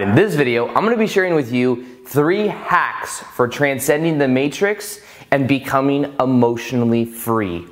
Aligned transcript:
In 0.00 0.14
this 0.14 0.36
video, 0.36 0.68
I'm 0.68 0.84
going 0.84 0.92
to 0.92 0.96
be 0.96 1.08
sharing 1.08 1.34
with 1.34 1.50
you 1.50 1.84
three 2.06 2.46
hacks 2.46 3.18
for 3.18 3.48
transcending 3.48 4.16
the 4.16 4.28
matrix 4.28 5.00
and 5.32 5.48
becoming 5.48 6.14
emotionally 6.20 7.04
free. 7.04 7.66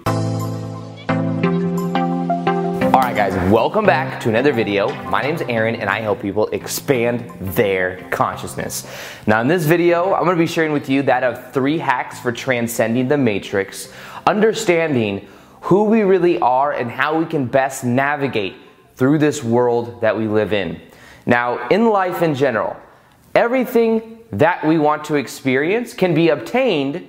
Alright 2.89 3.15
guys, 3.15 3.33
welcome 3.53 3.87
back 3.87 4.19
to 4.23 4.29
another 4.29 4.53
video. 4.53 4.93
My 5.05 5.23
name 5.23 5.37
is 5.37 5.43
Aaron 5.43 5.77
and 5.77 5.89
I 5.89 6.01
help 6.01 6.21
people 6.21 6.49
expand 6.49 7.31
their 7.55 8.05
consciousness. 8.11 8.93
Now 9.29 9.41
in 9.41 9.47
this 9.47 9.65
video, 9.65 10.13
I'm 10.13 10.25
going 10.25 10.37
to 10.37 10.43
be 10.43 10.49
sharing 10.49 10.73
with 10.73 10.89
you 10.89 11.03
that 11.03 11.23
of 11.23 11.53
three 11.53 11.79
hacks 11.79 12.19
for 12.19 12.33
transcending 12.33 13.07
the 13.07 13.17
matrix, 13.17 13.93
understanding 14.27 15.29
who 15.61 15.85
we 15.85 16.03
really 16.03 16.41
are 16.41 16.73
and 16.73 16.91
how 16.91 17.21
we 17.21 17.25
can 17.25 17.47
best 17.47 17.85
navigate 17.85 18.57
through 18.97 19.19
this 19.19 19.45
world 19.45 20.01
that 20.01 20.19
we 20.19 20.27
live 20.27 20.53
in. 20.53 20.81
Now, 21.27 21.67
in 21.69 21.91
life 21.91 22.23
in 22.23 22.35
general, 22.35 22.77
everything 23.35 24.21
that 24.33 24.65
we 24.65 24.79
want 24.79 25.05
to 25.07 25.17
experience 25.17 25.93
can 25.93 26.15
be 26.15 26.29
obtained 26.29 27.09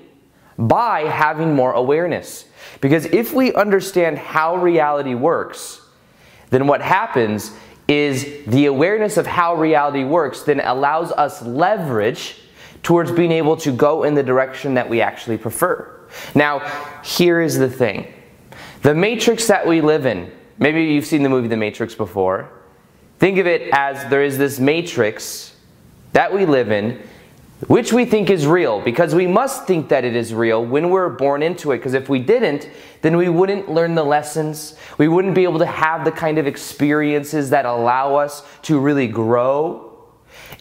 by 0.58 1.02
having 1.02 1.53
more 1.53 1.73
awareness. 1.73 2.45
Because 2.81 3.05
if 3.05 3.34
we 3.34 3.53
understand 3.53 4.17
how 4.17 4.55
reality 4.58 5.13
works, 5.13 5.81
then 6.49 6.67
what 6.67 6.81
happens 6.81 7.52
is 7.88 8.45
the 8.48 8.66
awareness 8.66 9.17
of 9.17 9.27
how 9.27 9.55
reality 9.55 10.03
works 10.03 10.44
then 10.44 10.59
allows 10.59 11.11
us 11.13 11.41
leverage 11.44 12.36
towards 12.84 13.11
being 13.11 13.31
able 13.31 13.55
to 13.58 13.72
go 13.72 14.03
in 14.03 14.13
the 14.13 14.23
direction 14.23 14.73
that 14.73 14.89
we 14.89 15.02
actually 15.02 15.38
prefer. 15.38 15.94
Now, 16.36 16.59
here 17.03 17.41
is 17.41 17.58
the 17.58 17.70
thing 17.70 18.13
the 18.81 18.94
matrix 18.94 19.47
that 19.47 19.66
we 19.66 19.81
live 19.81 20.05
in, 20.05 20.31
maybe 20.58 20.84
you've 20.86 21.05
seen 21.05 21.23
the 21.23 21.30
movie 21.30 21.47
The 21.47 21.58
Matrix 21.58 21.95
before. 21.95 22.52
Think 23.20 23.39
of 23.39 23.48
it 23.48 23.70
as 23.71 24.09
there 24.09 24.23
is 24.23 24.38
this 24.38 24.59
matrix 24.59 25.55
that 26.13 26.34
we 26.34 26.45
live 26.45 26.71
in, 26.71 27.02
which 27.66 27.91
we 27.91 28.05
think 28.05 28.30
is 28.30 28.45
real, 28.45 28.80
because 28.81 29.16
we 29.16 29.25
must 29.25 29.66
think 29.66 29.89
that 29.89 30.05
it 30.05 30.16
is 30.16 30.33
real 30.33 30.64
when 30.64 30.91
we're 30.91 31.09
born 31.09 31.41
into 31.41 31.72
it. 31.72 31.78
Because 31.78 31.95
if 31.95 32.09
we 32.09 32.19
didn't, 32.19 32.69
then 33.02 33.17
we 33.17 33.30
wouldn't 33.30 33.69
learn 33.69 33.95
the 33.95 34.03
lessons. 34.03 34.75
We 35.00 35.08
wouldn't 35.08 35.33
be 35.33 35.44
able 35.44 35.59
to 35.59 35.66
have 35.66 36.06
the 36.06 36.11
kind 36.11 36.38
of 36.38 36.45
experiences 36.45 37.50
that 37.50 37.66
allow 37.66 38.16
us 38.16 38.44
to 38.64 38.80
really 38.80 39.08
grow. 39.08 39.84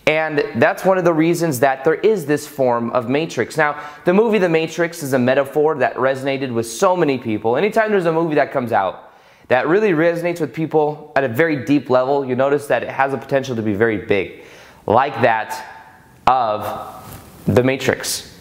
And 0.07 0.39
that's 0.57 0.85
one 0.85 0.99
of 0.99 1.05
the 1.05 1.13
reasons 1.13 1.61
that 1.61 1.85
there 1.85 1.95
is 1.95 2.27
this 2.27 2.47
form 2.47 2.91
of 2.91 3.11
matrix. 3.11 3.57
Now, 3.57 3.83
the 4.05 4.15
movie 4.15 4.39
The 4.39 4.49
Matrix 4.49 5.03
is 5.03 5.13
a 5.13 5.19
metaphor 5.19 5.75
that 5.77 5.97
resonated 5.97 6.55
with 6.55 6.67
so 6.67 6.97
many 6.97 7.19
people. 7.19 7.57
Anytime 7.57 7.91
there's 7.91 8.07
a 8.07 8.13
movie 8.13 8.37
that 8.37 8.53
comes 8.53 8.73
out, 8.73 9.06
that 9.49 9.69
really 9.69 9.91
resonates 9.91 10.41
with 10.41 10.53
people 10.53 11.13
at 11.15 11.25
a 11.25 11.29
very 11.29 11.65
deep 11.65 11.89
level, 11.89 12.25
you 12.25 12.35
notice 12.35 12.67
that 12.67 12.83
it 12.83 12.89
has 12.89 13.13
a 13.15 13.19
potential 13.19 13.55
to 13.57 13.63
be 13.63 13.75
very 13.75 13.99
big, 13.99 14.45
like 14.87 15.15
that 15.23 15.65
of 16.27 17.23
The 17.47 17.63
Matrix. 17.63 18.37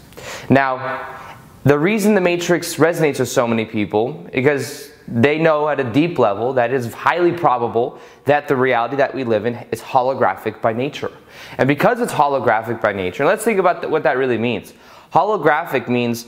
Now, 0.49 1.27
the 1.63 1.77
reason 1.77 2.15
The 2.15 2.21
Matrix 2.21 2.75
resonates 2.75 3.19
with 3.19 3.29
so 3.29 3.47
many 3.47 3.65
people 3.65 4.27
because 4.33 4.91
they 5.07 5.37
know 5.37 5.69
at 5.69 5.79
a 5.79 5.83
deep 5.83 6.17
level 6.17 6.53
that 6.53 6.71
it 6.71 6.75
is 6.75 6.91
highly 6.91 7.31
probable 7.31 7.99
that 8.25 8.47
the 8.47 8.55
reality 8.55 8.95
that 8.95 9.13
we 9.13 9.23
live 9.23 9.45
in 9.45 9.55
is 9.71 9.81
holographic 9.81 10.61
by 10.61 10.73
nature. 10.73 11.11
And 11.59 11.67
because 11.67 11.99
it's 11.99 12.13
holographic 12.13 12.81
by 12.81 12.93
nature, 12.93 13.25
let's 13.25 13.43
think 13.43 13.59
about 13.59 13.87
what 13.91 14.03
that 14.03 14.17
really 14.17 14.39
means. 14.39 14.73
Holographic 15.13 15.87
means 15.87 16.25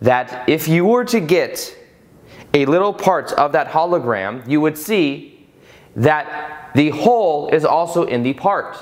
that 0.00 0.46
if 0.48 0.68
you 0.68 0.84
were 0.84 1.04
to 1.06 1.20
get 1.20 1.74
a 2.54 2.64
little 2.66 2.92
part 2.92 3.32
of 3.32 3.52
that 3.52 3.68
hologram, 3.68 4.48
you 4.48 4.60
would 4.60 4.78
see 4.78 5.46
that 5.96 6.70
the 6.74 6.90
whole 6.90 7.48
is 7.48 7.64
also 7.64 8.04
in 8.04 8.22
the 8.22 8.32
part. 8.34 8.76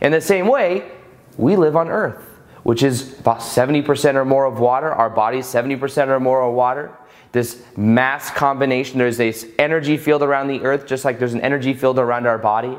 In 0.00 0.12
the 0.12 0.20
same 0.20 0.46
way, 0.46 0.90
we 1.36 1.56
live 1.56 1.76
on 1.76 1.88
Earth, 1.88 2.22
which 2.62 2.82
is 2.82 3.18
about 3.18 3.40
70% 3.40 4.14
or 4.14 4.24
more 4.24 4.44
of 4.44 4.60
water. 4.60 4.92
Our 4.92 5.10
body 5.10 5.38
70% 5.38 6.08
or 6.08 6.20
more 6.20 6.42
of 6.42 6.54
water. 6.54 6.92
This 7.32 7.62
mass 7.76 8.30
combination, 8.30 8.98
there's 8.98 9.18
this 9.18 9.46
energy 9.58 9.96
field 9.96 10.22
around 10.22 10.48
the 10.48 10.62
Earth, 10.62 10.86
just 10.86 11.04
like 11.04 11.18
there's 11.18 11.34
an 11.34 11.42
energy 11.42 11.74
field 11.74 11.98
around 11.98 12.26
our 12.26 12.38
body. 12.38 12.78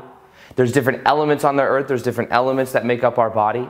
There's 0.56 0.72
different 0.72 1.02
elements 1.06 1.44
on 1.44 1.56
the 1.56 1.62
Earth, 1.62 1.86
there's 1.88 2.02
different 2.02 2.32
elements 2.32 2.72
that 2.72 2.84
make 2.84 3.04
up 3.04 3.18
our 3.18 3.30
body. 3.30 3.68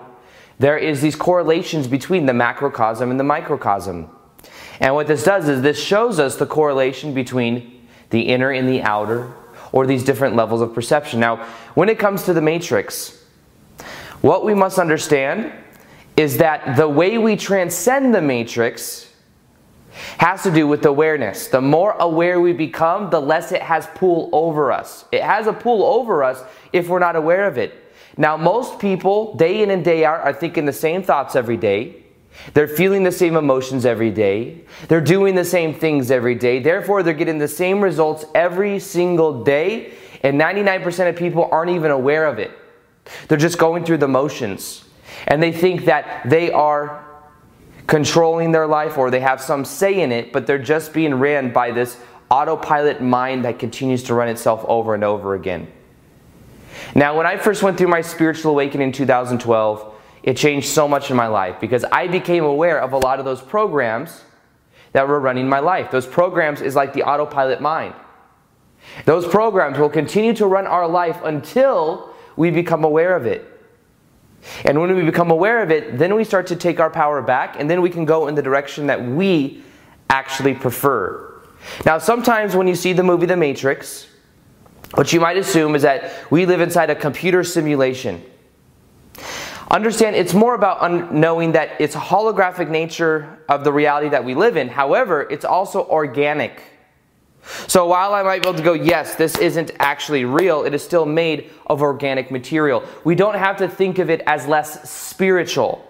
There 0.59 0.79
is 0.79 1.01
these 1.01 1.17
correlations 1.17 1.87
between 1.87 2.27
the 2.27 2.33
macrocosm 2.33 3.11
and 3.11 3.21
the 3.21 3.25
microcosm. 3.25 4.11
And 4.81 4.95
what 4.95 5.07
this 5.07 5.23
does 5.23 5.49
is 5.49 5.63
this 5.63 5.79
shows 5.79 6.19
us 6.19 6.37
the 6.37 6.47
correlation 6.47 7.15
between 7.15 7.87
the 8.09 8.23
inner 8.23 8.51
and 8.51 8.69
the 8.69 8.83
outer, 8.83 9.33
or 9.73 9.87
these 9.87 10.03
different 10.03 10.35
levels 10.35 10.61
of 10.61 10.75
perception. 10.75 11.21
Now, 11.21 11.37
when 11.75 11.89
it 11.89 11.99
comes 11.99 12.25
to 12.25 12.33
the 12.33 12.41
matrix, 12.41 13.23
what 14.21 14.45
we 14.45 14.53
must 14.53 14.79
understand 14.79 15.53
is 16.17 16.39
that 16.39 16.77
the 16.77 16.89
way 16.89 17.19
we 17.19 17.37
transcend 17.37 18.13
the 18.15 18.21
matrix 18.21 19.07
has 20.19 20.43
to 20.43 20.51
do 20.51 20.67
with 20.67 20.85
awareness. 20.85 21.49
The 21.49 21.61
more 21.61 21.93
aware 21.93 22.41
we 22.41 22.53
become, 22.53 23.11
the 23.11 23.21
less 23.21 23.53
it 23.53 23.63
has 23.63 23.87
pull 23.95 24.29
over 24.33 24.73
us. 24.73 25.05
It 25.13 25.23
has 25.23 25.47
a 25.47 25.53
pull 25.53 25.85
over 25.85 26.25
us 26.25 26.43
if 26.73 26.89
we're 26.89 26.99
not 26.99 27.17
aware 27.17 27.47
of 27.47 27.59
it. 27.59 27.75
Now, 28.17 28.37
most 28.37 28.79
people, 28.79 29.35
day 29.37 29.63
in 29.63 29.71
and 29.71 29.85
day 29.85 30.05
out, 30.05 30.21
are 30.21 30.33
thinking 30.33 30.65
the 30.65 30.73
same 30.73 31.03
thoughts 31.03 31.37
every 31.37 31.57
day. 31.57 32.00
They're 32.55 32.69
feeling 32.69 33.03
the 33.03 33.13
same 33.13 33.37
emotions 33.37 33.85
every 33.85 34.11
day. 34.11 34.63
They're 34.89 35.01
doing 35.01 35.35
the 35.35 35.45
same 35.45 35.75
things 35.75 36.11
every 36.11 36.35
day. 36.35 36.59
Therefore, 36.59 37.03
they're 37.03 37.15
getting 37.15 37.39
the 37.39 37.49
same 37.49 37.81
results 37.81 38.25
every 38.35 38.79
single 38.79 39.45
day. 39.45 39.93
And 40.23 40.41
99% 40.41 41.09
of 41.09 41.17
people 41.17 41.49
aren't 41.51 41.71
even 41.71 41.91
aware 41.91 42.27
of 42.27 42.39
it. 42.39 42.51
They're 43.29 43.39
just 43.39 43.59
going 43.59 43.85
through 43.85 43.99
the 43.99 44.09
motions. 44.09 44.85
And 45.27 45.43
they 45.43 45.53
think 45.53 45.85
that 45.87 46.29
they 46.29 46.51
are 46.53 47.05
controlling 47.87 48.53
their 48.53 48.67
life 48.67 48.97
or 48.97 49.11
they 49.11 49.21
have 49.21 49.41
some 49.41 49.65
say 49.65 50.01
in 50.01 50.13
it, 50.13 50.33
but 50.33 50.47
they're 50.47 50.59
just 50.59 50.93
being 50.93 51.15
ran 51.15 51.53
by 51.53 51.73
this 51.73 51.99
autopilot 52.31 53.03
mind 53.03 53.45
that 53.45 53.59
continues 53.59 54.05
to 54.05 54.15
run 54.15 54.29
itself 54.29 54.65
over 54.69 54.95
and 54.95 55.03
over 55.03 55.35
again. 55.35 55.67
Now, 56.95 57.17
when 57.17 57.27
I 57.27 57.37
first 57.37 57.63
went 57.63 57.77
through 57.77 57.89
my 57.89 58.01
spiritual 58.01 58.53
awakening 58.53 58.89
in 58.89 58.93
2012, 58.93 59.90
it 60.23 60.37
changed 60.37 60.69
so 60.69 60.87
much 60.87 61.11
in 61.11 61.17
my 61.17 61.27
life 61.27 61.61
because 61.61 61.85
I 61.85 62.07
became 62.09 62.45
aware 62.45 62.81
of 62.81 62.93
a 62.93 62.99
lot 62.99 63.19
of 63.19 63.25
those 63.25 63.41
programs 63.41 64.23
that 64.93 65.07
were 65.09 65.21
running 65.21 65.49
my 65.49 65.61
life. 65.61 65.91
Those 65.91 66.07
programs 66.07 66.61
is 66.61 66.75
like 66.75 66.93
the 66.93 67.05
autopilot 67.05 67.61
mind. 67.61 67.95
Those 69.05 69.27
programs 69.27 69.79
will 69.79 69.89
continue 69.89 70.35
to 70.35 70.47
run 70.47 70.67
our 70.67 70.89
life 70.89 71.19
until 71.23 72.15
we 72.37 72.51
become 72.51 72.85
aware 72.85 73.15
of 73.15 73.27
it. 73.27 73.47
And 74.65 74.81
when 74.81 74.95
we 74.95 75.03
become 75.03 75.31
aware 75.31 75.63
of 75.63 75.71
it, 75.71 75.99
then 75.99 76.15
we 76.15 76.25
start 76.25 76.47
to 76.49 76.57
take 76.57 76.81
our 76.81 76.91
power 76.91 77.21
back, 77.21 77.57
and 77.59 77.69
then 77.69 77.83
we 77.83 77.91
can 77.91 78.07
go 78.07 78.27
in 78.27 78.35
the 78.35 78.43
direction 78.43 78.87
that 78.87 79.05
we 79.05 79.63
actually 80.09 80.55
prefer. 80.55 81.43
Now, 81.85 81.99
sometimes 81.99 82.57
when 82.57 82.67
you 82.67 82.75
see 82.75 82.95
the 82.95 83.03
movie 83.03 83.27
The 83.27 83.37
Matrix, 83.37 84.07
what 84.95 85.13
you 85.13 85.21
might 85.21 85.37
assume 85.37 85.75
is 85.75 85.83
that 85.83 86.31
we 86.31 86.47
live 86.47 86.61
inside 86.61 86.89
a 86.91 86.95
computer 86.95 87.45
simulation. 87.45 88.25
Understand 89.71 90.17
it's 90.17 90.35
more 90.35 90.55
about 90.55 90.83
un- 90.83 91.21
knowing 91.21 91.53
that 91.53 91.81
it's 91.81 91.95
a 91.95 92.01
holographic 92.01 92.69
nature 92.69 93.39
of 93.49 93.63
the 93.63 93.73
reality 93.73 94.09
that 94.09 94.25
we 94.25 94.35
live 94.35 94.57
in. 94.57 94.69
However, 94.69 95.23
it's 95.31 95.45
also 95.45 95.87
organic. 95.87 96.61
So 97.69 97.87
while 97.87 98.13
I 98.13 98.23
might 98.23 98.43
be 98.43 98.49
able 98.49 98.59
to 98.59 98.65
go, 98.65 98.73
yes, 98.73 99.15
this 99.15 99.39
isn't 99.39 99.71
actually 99.79 100.25
real, 100.25 100.65
it 100.65 100.75
is 100.75 100.83
still 100.83 101.07
made 101.07 101.51
of 101.67 101.83
organic 101.83 102.31
material. 102.31 102.83
We 103.05 103.15
don't 103.15 103.37
have 103.37 103.59
to 103.59 103.69
think 103.69 103.99
of 103.99 104.11
it 104.11 104.23
as 104.27 104.47
less 104.47 104.91
spiritual. 104.91 105.87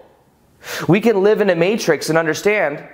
We 0.87 1.01
can 1.01 1.23
live 1.23 1.41
in 1.41 1.49
a 1.49 1.55
matrix 1.55 2.09
and 2.09 2.17
understand 2.17 2.87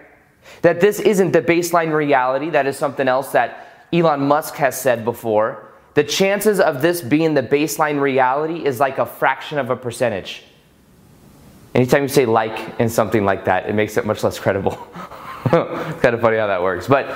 that 0.62 0.80
this 0.80 1.02
isn't 1.02 1.34
the 1.34 1.42
baseline 1.42 1.94
reality, 1.94 2.50
that 2.52 2.66
is 2.66 2.78
something 2.78 3.08
else 3.08 3.34
that 3.34 3.88
Elon 3.92 4.22
Musk 4.22 4.56
has 4.56 4.80
said 4.80 5.04
before. 5.04 5.74
The 5.96 6.04
chances 6.04 6.60
of 6.60 6.82
this 6.82 7.02
being 7.02 7.34
the 7.34 7.44
baseline 7.44 8.00
reality 8.00 8.66
is 8.66 8.80
like 8.80 8.98
a 8.98 9.06
fraction 9.06 9.58
of 9.58 9.70
a 9.70 9.76
percentage. 9.76 10.47
Anytime 11.78 12.02
you 12.02 12.10
say 12.10 12.26
like 12.26 12.80
in 12.80 12.90
something 12.90 13.24
like 13.24 13.46
that, 13.46 13.70
it 13.70 13.76
makes 13.76 13.98
it 13.98 14.06
much 14.06 14.24
less 14.24 14.40
credible. 14.40 14.72
it's 15.46 16.02
kind 16.02 16.16
of 16.16 16.22
funny 16.22 16.38
how 16.38 16.48
that 16.48 16.64
works. 16.64 16.88
But 16.88 17.16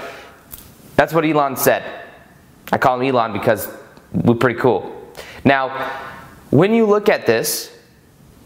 that's 0.96 1.14
what 1.14 1.26
Elon 1.26 1.58
said. 1.58 1.84
I 2.72 2.78
call 2.78 3.02
him 3.02 3.14
Elon 3.14 3.34
because 3.34 3.68
we're 4.14 4.36
pretty 4.36 4.60
cool. 4.60 5.12
Now, 5.44 5.90
when 6.52 6.76
you 6.76 6.86
look 6.86 7.10
at 7.10 7.26
this, 7.26 7.76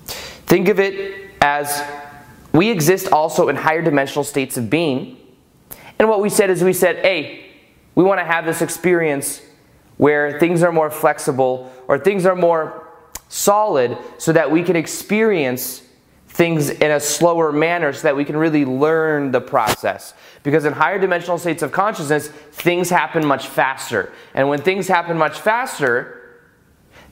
think 0.05 0.69
of 0.69 0.79
it 0.79 1.31
as 1.41 1.83
we 2.53 2.69
exist 2.69 3.11
also 3.11 3.49
in 3.49 3.57
higher 3.57 3.81
dimensional 3.81 4.23
states 4.23 4.55
of 4.55 4.69
being. 4.69 5.17
And 5.99 6.07
what 6.07 6.21
we 6.21 6.29
said 6.29 6.49
is 6.49 6.63
we 6.63 6.71
said, 6.71 6.95
hey, 6.99 7.45
we 7.93 8.05
want 8.05 8.21
to 8.21 8.25
have 8.25 8.45
this 8.45 8.61
experience 8.61 9.41
where 9.97 10.39
things 10.39 10.63
are 10.63 10.71
more 10.71 10.89
flexible 10.89 11.73
or 11.89 11.99
things 11.99 12.25
are 12.25 12.37
more 12.37 12.87
solid 13.27 13.97
so 14.17 14.31
that 14.31 14.49
we 14.49 14.63
can 14.63 14.77
experience 14.77 15.81
things 16.35 16.69
in 16.69 16.91
a 16.91 16.99
slower 16.99 17.53
manner 17.53 17.93
so 17.93 18.01
that 18.01 18.15
we 18.17 18.25
can 18.25 18.35
really 18.35 18.65
learn 18.65 19.31
the 19.31 19.39
process. 19.39 20.13
Because 20.43 20.65
in 20.65 20.73
higher 20.73 20.99
dimensional 20.99 21.37
states 21.37 21.63
of 21.63 21.71
consciousness, 21.71 22.27
things 22.27 22.89
happen 22.89 23.25
much 23.25 23.47
faster. 23.47 24.11
And 24.33 24.49
when 24.49 24.61
things 24.61 24.89
happen 24.89 25.17
much 25.17 25.39
faster, 25.39 26.41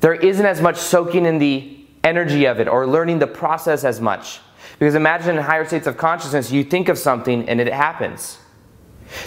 there 0.02 0.14
isn't 0.14 0.46
as 0.46 0.60
much 0.60 0.76
soaking 0.76 1.26
in 1.26 1.38
the 1.38 1.86
energy 2.04 2.44
of 2.44 2.60
it 2.60 2.68
or 2.68 2.86
learning 2.86 3.20
the 3.20 3.28
process 3.28 3.86
as 3.86 4.02
much. 4.02 4.42
Because 4.78 4.94
imagine 4.94 5.38
in 5.38 5.42
higher 5.42 5.66
states 5.66 5.88
of 5.88 5.96
consciousness, 5.96 6.52
you 6.52 6.66
think 6.66 6.90
of 6.90 6.98
something 6.98 7.48
and 7.48 7.62
it 7.62 7.72
happens. 7.72 8.40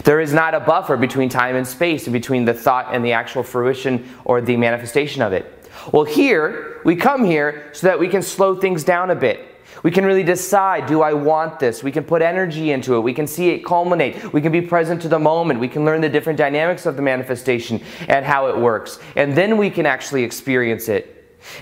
There 0.05 0.21
is 0.21 0.35
not 0.35 0.53
a 0.53 0.61
buffer 0.61 0.99
between 0.99 1.31
time 1.31 1.57
and 1.57 1.67
space, 1.67 2.07
between 2.07 2.45
the 2.45 2.53
thought 2.53 2.95
and 2.95 3.03
the 3.03 3.13
actual 3.13 3.43
fruition 3.43 4.07
or 4.27 4.43
the 4.43 4.59
manifestation 4.59 5.23
of 5.23 5.33
it. 5.33 5.71
Well, 5.91 6.05
here, 6.05 6.83
we 6.85 6.97
come 6.97 7.25
here 7.25 7.71
so 7.73 7.87
that 7.87 7.99
we 7.99 8.09
can 8.09 8.21
slow 8.21 8.57
things 8.57 8.85
down 8.85 9.11
a 9.11 9.15
bit. 9.15 9.56
We 9.83 9.91
can 9.91 10.05
really 10.05 10.23
decide 10.23 10.87
do 10.87 11.03
I 11.03 11.13
want 11.13 11.59
this? 11.59 11.83
We 11.83 11.93
can 11.93 12.05
put 12.05 12.23
energy 12.23 12.71
into 12.71 12.95
it. 12.97 13.01
We 13.01 13.13
can 13.13 13.27
see 13.27 13.51
it 13.51 13.65
culminate. 13.65 14.33
We 14.33 14.41
can 14.41 14.53
be 14.53 14.61
present 14.61 15.03
to 15.03 15.09
the 15.09 15.19
moment. 15.19 15.61
We 15.61 15.69
can 15.69 15.85
learn 15.85 16.01
the 16.01 16.09
different 16.09 16.39
dynamics 16.39 16.87
of 16.87 16.97
the 16.97 17.03
manifestation 17.03 17.83
and 18.09 18.25
how 18.25 18.49
it 18.49 18.57
works. 18.57 18.99
And 19.17 19.37
then 19.37 19.57
we 19.57 19.71
can 19.71 19.87
actually 19.87 20.25
experience 20.25 20.89
it. 20.89 21.13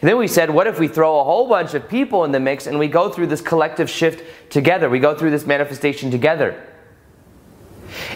And 0.00 0.08
then 0.08 0.16
we 0.16 0.28
said, 0.28 0.50
what 0.50 0.66
if 0.66 0.78
we 0.78 0.88
throw 0.88 1.20
a 1.20 1.24
whole 1.24 1.48
bunch 1.48 1.74
of 1.74 1.88
people 1.88 2.24
in 2.24 2.32
the 2.32 2.40
mix 2.40 2.66
and 2.66 2.78
we 2.78 2.88
go 2.88 3.10
through 3.10 3.26
this 3.26 3.40
collective 3.40 3.90
shift 3.90 4.24
together? 4.50 4.88
We 4.88 4.98
go 4.98 5.14
through 5.14 5.30
this 5.30 5.46
manifestation 5.46 6.10
together. 6.10 6.62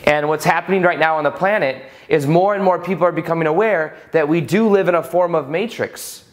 And 0.05 0.29
what's 0.29 0.45
happening 0.45 0.83
right 0.83 0.99
now 0.99 1.17
on 1.17 1.25
the 1.25 1.31
planet 1.31 1.85
is 2.09 2.27
more 2.27 2.55
and 2.55 2.65
more 2.65 2.83
people 2.83 3.05
are 3.05 3.13
becoming 3.13 3.47
aware 3.47 3.97
that 4.13 4.29
we 4.29 4.41
do 4.41 4.69
live 4.69 4.89
in 4.89 4.95
a 4.95 5.03
form 5.03 5.35
of 5.35 5.49
matrix. 5.49 6.25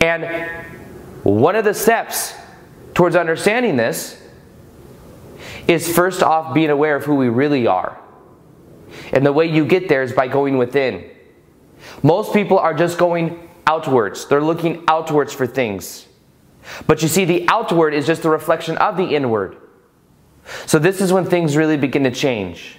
And 0.00 0.24
one 1.24 1.56
of 1.56 1.64
the 1.64 1.74
steps 1.74 2.34
towards 2.94 3.16
understanding 3.16 3.76
this 3.76 4.20
is 5.66 5.94
first 5.94 6.22
off 6.22 6.54
being 6.54 6.70
aware 6.70 6.96
of 6.96 7.04
who 7.04 7.14
we 7.14 7.28
really 7.28 7.66
are. 7.66 8.00
And 9.12 9.24
the 9.24 9.32
way 9.32 9.46
you 9.46 9.64
get 9.66 9.88
there 9.88 10.02
is 10.02 10.12
by 10.12 10.28
going 10.28 10.58
within. 10.58 11.08
Most 12.02 12.32
people 12.32 12.58
are 12.58 12.74
just 12.74 12.98
going 12.98 13.48
outwards, 13.66 14.26
they're 14.26 14.42
looking 14.42 14.84
outwards 14.88 15.32
for 15.32 15.46
things. 15.46 16.06
But 16.86 17.02
you 17.02 17.08
see, 17.08 17.24
the 17.24 17.48
outward 17.48 17.94
is 17.94 18.06
just 18.06 18.24
a 18.24 18.30
reflection 18.30 18.76
of 18.78 18.96
the 18.96 19.14
inward. 19.14 19.56
So, 20.66 20.78
this 20.78 21.00
is 21.00 21.12
when 21.12 21.24
things 21.24 21.56
really 21.56 21.76
begin 21.76 22.04
to 22.04 22.10
change. 22.10 22.78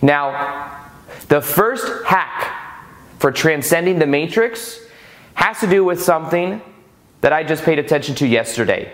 Now, 0.00 0.90
the 1.28 1.40
first 1.40 2.04
hack 2.04 2.86
for 3.18 3.30
transcending 3.30 3.98
the 3.98 4.06
matrix 4.06 4.80
has 5.34 5.60
to 5.60 5.66
do 5.66 5.84
with 5.84 6.02
something 6.02 6.60
that 7.22 7.32
I 7.32 7.42
just 7.42 7.64
paid 7.64 7.78
attention 7.78 8.14
to 8.16 8.26
yesterday. 8.26 8.92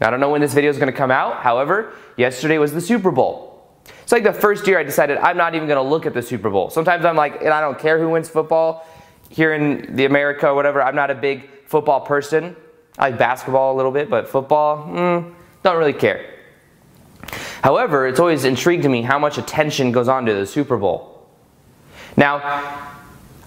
I 0.00 0.10
don't 0.10 0.20
know 0.20 0.30
when 0.30 0.40
this 0.40 0.52
video 0.52 0.70
is 0.70 0.76
going 0.76 0.90
to 0.90 0.96
come 0.96 1.10
out. 1.10 1.42
However, 1.42 1.94
yesterday 2.16 2.58
was 2.58 2.72
the 2.72 2.80
Super 2.80 3.10
Bowl. 3.10 3.80
It's 4.02 4.12
like 4.12 4.24
the 4.24 4.32
first 4.32 4.66
year 4.66 4.78
I 4.78 4.82
decided 4.82 5.18
I'm 5.18 5.36
not 5.36 5.54
even 5.54 5.68
going 5.68 5.82
to 5.82 5.88
look 5.88 6.04
at 6.06 6.12
the 6.12 6.22
Super 6.22 6.50
Bowl. 6.50 6.70
Sometimes 6.70 7.04
I'm 7.04 7.16
like, 7.16 7.40
and 7.40 7.50
I 7.50 7.60
don't 7.60 7.78
care 7.78 7.98
who 7.98 8.10
wins 8.10 8.28
football 8.28 8.86
here 9.30 9.54
in 9.54 9.94
the 9.94 10.04
America 10.04 10.48
or 10.48 10.54
whatever. 10.54 10.82
I'm 10.82 10.94
not 10.94 11.10
a 11.10 11.14
big 11.14 11.48
football 11.66 12.00
person. 12.00 12.56
I 12.98 13.10
like 13.10 13.18
basketball 13.18 13.74
a 13.74 13.76
little 13.76 13.92
bit, 13.92 14.10
but 14.10 14.28
football, 14.28 14.86
mm, 14.88 15.34
don't 15.62 15.76
really 15.76 15.92
care. 15.92 16.34
However, 17.62 18.06
it's 18.06 18.20
always 18.20 18.44
intrigued 18.44 18.84
to 18.84 18.88
me 18.88 19.02
how 19.02 19.18
much 19.18 19.38
attention 19.38 19.92
goes 19.92 20.08
on 20.08 20.24
to 20.26 20.34
the 20.34 20.46
Super 20.46 20.76
Bowl. 20.76 21.28
Now, 22.16 22.92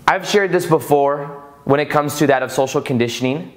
I've 0.07 0.27
shared 0.27 0.51
this 0.51 0.65
before 0.65 1.43
when 1.63 1.79
it 1.79 1.89
comes 1.89 2.17
to 2.17 2.27
that 2.27 2.43
of 2.43 2.51
social 2.51 2.81
conditioning, 2.81 3.53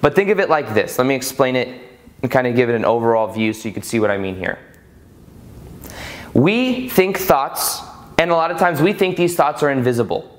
but 0.00 0.14
think 0.14 0.30
of 0.30 0.40
it 0.40 0.48
like 0.48 0.74
this. 0.74 0.98
Let 0.98 1.06
me 1.06 1.14
explain 1.14 1.56
it 1.56 1.82
and 2.22 2.30
kind 2.30 2.46
of 2.46 2.54
give 2.54 2.68
it 2.68 2.74
an 2.74 2.84
overall 2.84 3.26
view 3.26 3.52
so 3.52 3.68
you 3.68 3.74
can 3.74 3.82
see 3.82 4.00
what 4.00 4.10
I 4.10 4.18
mean 4.18 4.36
here. 4.36 4.58
We 6.34 6.88
think 6.88 7.18
thoughts, 7.18 7.80
and 8.18 8.30
a 8.30 8.34
lot 8.34 8.50
of 8.50 8.58
times 8.58 8.80
we 8.82 8.92
think 8.92 9.16
these 9.16 9.36
thoughts 9.36 9.62
are 9.62 9.70
invisible. 9.70 10.32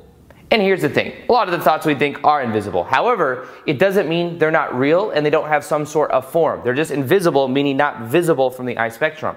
And 0.50 0.62
here's 0.62 0.82
the 0.82 0.90
thing 0.90 1.14
a 1.28 1.32
lot 1.32 1.50
of 1.50 1.58
the 1.58 1.64
thoughts 1.64 1.86
we 1.86 1.96
think 1.96 2.24
are 2.24 2.42
invisible. 2.42 2.84
However, 2.84 3.48
it 3.66 3.80
doesn't 3.80 4.08
mean 4.08 4.38
they're 4.38 4.52
not 4.52 4.78
real 4.78 5.12
and 5.12 5.26
they 5.26 5.30
don't 5.30 5.50
have 5.50 5.64
some 5.64 5.86
sort 5.86 6.12
of 6.12 6.30
form. 6.30 6.62
They're 6.64 6.74
just 6.74 6.92
invisible, 6.92 7.48
meaning 7.48 7.78
not 7.78 8.04
visible 8.04 8.50
from 8.50 8.66
the 8.66 8.78
eye 8.78 8.90
spectrum. 8.90 9.36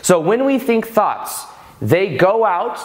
So 0.00 0.20
when 0.20 0.44
we 0.44 0.58
think 0.58 0.86
thoughts, 0.86 1.44
they 1.82 2.16
go 2.16 2.44
out 2.44 2.80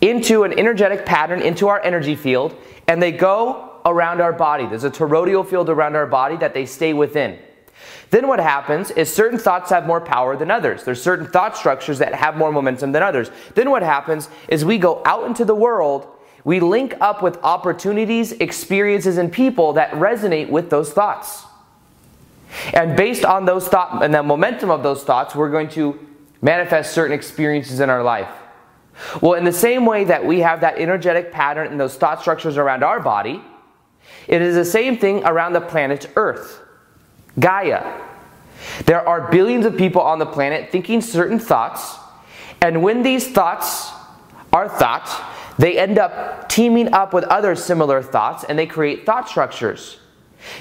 into 0.00 0.44
an 0.44 0.58
energetic 0.58 1.04
pattern, 1.04 1.42
into 1.42 1.68
our 1.68 1.82
energy 1.82 2.16
field, 2.16 2.54
and 2.88 3.02
they 3.02 3.12
go 3.12 3.69
around 3.84 4.20
our 4.20 4.32
body. 4.32 4.66
There's 4.66 4.84
a 4.84 4.90
toroidal 4.90 5.46
field 5.46 5.68
around 5.68 5.96
our 5.96 6.06
body 6.06 6.36
that 6.36 6.54
they 6.54 6.66
stay 6.66 6.92
within. 6.92 7.38
Then 8.10 8.26
what 8.26 8.40
happens 8.40 8.90
is 8.90 9.12
certain 9.12 9.38
thoughts 9.38 9.70
have 9.70 9.86
more 9.86 10.00
power 10.00 10.36
than 10.36 10.50
others. 10.50 10.84
There's 10.84 11.02
certain 11.02 11.26
thought 11.26 11.56
structures 11.56 11.98
that 11.98 12.14
have 12.14 12.36
more 12.36 12.50
momentum 12.50 12.92
than 12.92 13.02
others. 13.02 13.30
Then 13.54 13.70
what 13.70 13.82
happens 13.82 14.28
is 14.48 14.64
we 14.64 14.78
go 14.78 15.00
out 15.04 15.26
into 15.26 15.44
the 15.44 15.54
world 15.54 16.08
we 16.44 16.60
link 16.60 16.94
up 17.00 17.22
with 17.22 17.38
opportunities, 17.42 18.32
experiences, 18.32 19.18
and 19.18 19.32
people 19.32 19.74
that 19.74 19.90
resonate 19.92 20.48
with 20.48 20.70
those 20.70 20.92
thoughts. 20.92 21.44
And 22.72 22.96
based 22.96 23.24
on 23.24 23.44
those 23.44 23.68
thoughts 23.68 24.02
and 24.02 24.12
the 24.14 24.22
momentum 24.22 24.70
of 24.70 24.82
those 24.82 25.04
thoughts, 25.04 25.34
we're 25.34 25.50
going 25.50 25.68
to 25.70 25.98
manifest 26.42 26.92
certain 26.94 27.14
experiences 27.14 27.80
in 27.80 27.90
our 27.90 28.02
life. 28.02 28.30
Well, 29.20 29.34
in 29.34 29.44
the 29.44 29.52
same 29.52 29.86
way 29.86 30.04
that 30.04 30.24
we 30.24 30.40
have 30.40 30.62
that 30.62 30.78
energetic 30.78 31.30
pattern 31.30 31.68
and 31.68 31.78
those 31.78 31.94
thought 31.94 32.20
structures 32.20 32.56
around 32.56 32.82
our 32.82 33.00
body, 33.00 33.42
it 34.28 34.42
is 34.42 34.54
the 34.54 34.64
same 34.64 34.98
thing 34.98 35.24
around 35.24 35.52
the 35.52 35.60
planet 35.60 36.10
Earth, 36.16 36.60
Gaia. 37.38 38.00
There 38.84 39.06
are 39.08 39.30
billions 39.30 39.64
of 39.64 39.76
people 39.76 40.02
on 40.02 40.18
the 40.18 40.26
planet 40.26 40.70
thinking 40.70 41.00
certain 41.00 41.38
thoughts, 41.38 41.96
and 42.60 42.82
when 42.82 43.02
these 43.02 43.30
thoughts 43.30 43.90
are 44.52 44.68
thought, 44.68 45.08
they 45.58 45.78
end 45.78 45.98
up 45.98 46.48
teaming 46.48 46.92
up 46.92 47.12
with 47.12 47.24
other 47.24 47.54
similar 47.54 48.02
thoughts 48.02 48.44
and 48.44 48.58
they 48.58 48.66
create 48.66 49.04
thought 49.04 49.28
structures. 49.28 49.98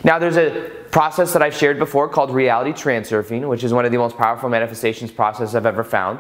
Now, 0.04 0.20
there's 0.20 0.38
a 0.38 0.70
process 0.92 1.32
that 1.34 1.42
I've 1.42 1.56
shared 1.56 1.80
before 1.80 2.10
called 2.10 2.32
reality 2.32 2.72
transurfing, 2.72 3.48
which 3.48 3.64
is 3.64 3.74
one 3.74 3.86
of 3.86 3.92
the 3.92 3.98
most 3.98 4.18
powerful 4.18 4.50
manifestations 4.50 5.10
processes 5.10 5.56
I've 5.56 5.66
ever 5.66 5.86
found. 5.86 6.20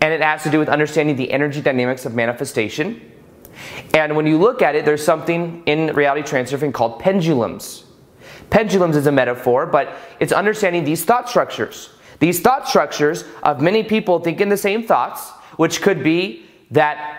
And 0.00 0.14
it 0.14 0.22
has 0.22 0.42
to 0.44 0.50
do 0.50 0.58
with 0.58 0.70
understanding 0.70 1.16
the 1.16 1.30
energy 1.30 1.60
dynamics 1.60 2.06
of 2.06 2.14
manifestation. 2.14 3.00
And 3.94 4.16
when 4.16 4.26
you 4.26 4.38
look 4.38 4.62
at 4.62 4.74
it, 4.74 4.84
there's 4.84 5.04
something 5.04 5.62
in 5.66 5.94
reality 5.94 6.22
transurfing 6.22 6.72
called 6.72 7.00
pendulums. 7.00 7.84
Pendulums 8.50 8.96
is 8.96 9.06
a 9.06 9.12
metaphor, 9.12 9.66
but 9.66 9.96
it's 10.18 10.32
understanding 10.32 10.84
these 10.84 11.04
thought 11.04 11.28
structures. 11.28 11.90
These 12.18 12.40
thought 12.40 12.68
structures 12.68 13.24
of 13.42 13.60
many 13.60 13.82
people 13.82 14.20
thinking 14.20 14.48
the 14.48 14.56
same 14.56 14.86
thoughts, 14.86 15.30
which 15.56 15.82
could 15.82 16.02
be 16.02 16.46
that 16.70 17.18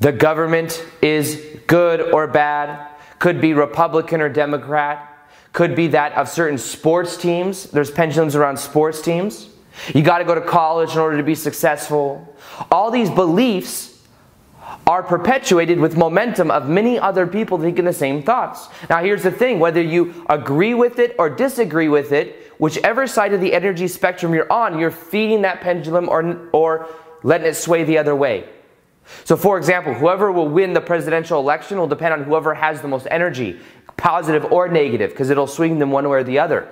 the 0.00 0.12
government 0.12 0.84
is 1.02 1.44
good 1.66 2.00
or 2.00 2.26
bad, 2.26 2.88
could 3.18 3.40
be 3.40 3.54
Republican 3.54 4.20
or 4.20 4.28
Democrat, 4.28 5.06
could 5.52 5.74
be 5.74 5.88
that 5.88 6.12
of 6.14 6.28
certain 6.28 6.58
sports 6.58 7.16
teams. 7.16 7.64
There's 7.70 7.90
pendulums 7.90 8.36
around 8.36 8.58
sports 8.58 9.02
teams. 9.02 9.48
You 9.94 10.02
got 10.02 10.18
to 10.18 10.24
go 10.24 10.34
to 10.34 10.40
college 10.40 10.92
in 10.92 10.98
order 10.98 11.16
to 11.16 11.22
be 11.22 11.34
successful. 11.34 12.34
All 12.70 12.90
these 12.90 13.10
beliefs 13.10 13.89
are 14.90 15.04
perpetuated 15.04 15.78
with 15.78 15.96
momentum 15.96 16.50
of 16.50 16.68
many 16.68 16.98
other 16.98 17.24
people 17.24 17.56
thinking 17.56 17.84
the 17.84 17.92
same 17.92 18.24
thoughts. 18.24 18.68
Now, 18.88 19.00
here's 19.04 19.22
the 19.22 19.30
thing 19.30 19.60
whether 19.60 19.80
you 19.80 20.26
agree 20.28 20.74
with 20.74 20.98
it 20.98 21.14
or 21.16 21.30
disagree 21.30 21.86
with 21.86 22.10
it, 22.10 22.52
whichever 22.58 23.06
side 23.06 23.32
of 23.32 23.40
the 23.40 23.54
energy 23.54 23.86
spectrum 23.86 24.34
you're 24.34 24.52
on, 24.52 24.80
you're 24.80 24.90
feeding 24.90 25.42
that 25.42 25.60
pendulum 25.60 26.08
or, 26.08 26.48
or 26.52 26.88
letting 27.22 27.46
it 27.46 27.54
sway 27.54 27.84
the 27.84 27.98
other 27.98 28.16
way. 28.16 28.48
So, 29.22 29.36
for 29.36 29.58
example, 29.58 29.94
whoever 29.94 30.32
will 30.32 30.48
win 30.48 30.72
the 30.72 30.80
presidential 30.80 31.38
election 31.38 31.78
will 31.78 31.86
depend 31.86 32.12
on 32.12 32.24
whoever 32.24 32.52
has 32.52 32.82
the 32.82 32.88
most 32.88 33.06
energy, 33.12 33.60
positive 33.96 34.44
or 34.46 34.66
negative, 34.66 35.10
because 35.10 35.30
it'll 35.30 35.46
swing 35.46 35.78
them 35.78 35.92
one 35.92 36.08
way 36.08 36.18
or 36.18 36.24
the 36.24 36.40
other. 36.40 36.66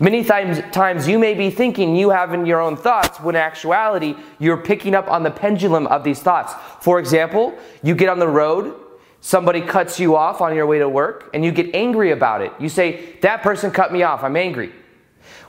Many 0.00 0.24
times, 0.24 0.60
times 0.72 1.08
you 1.08 1.18
may 1.18 1.34
be 1.34 1.50
thinking 1.50 1.96
you 1.96 2.10
have 2.10 2.34
in 2.34 2.46
your 2.46 2.60
own 2.60 2.76
thoughts 2.76 3.20
when 3.20 3.34
in 3.34 3.40
actuality 3.40 4.14
you're 4.38 4.56
picking 4.56 4.94
up 4.94 5.08
on 5.08 5.22
the 5.22 5.30
pendulum 5.30 5.86
of 5.86 6.04
these 6.04 6.20
thoughts. 6.20 6.54
For 6.80 6.98
example, 6.98 7.56
you 7.82 7.94
get 7.94 8.08
on 8.08 8.18
the 8.18 8.28
road, 8.28 8.74
somebody 9.20 9.60
cuts 9.60 9.98
you 9.98 10.16
off 10.16 10.40
on 10.40 10.54
your 10.54 10.66
way 10.66 10.78
to 10.78 10.88
work, 10.88 11.30
and 11.32 11.44
you 11.44 11.52
get 11.52 11.74
angry 11.74 12.12
about 12.12 12.42
it. 12.42 12.52
You 12.58 12.68
say, 12.68 13.16
That 13.22 13.42
person 13.42 13.70
cut 13.70 13.92
me 13.92 14.02
off, 14.02 14.22
I'm 14.22 14.36
angry. 14.36 14.72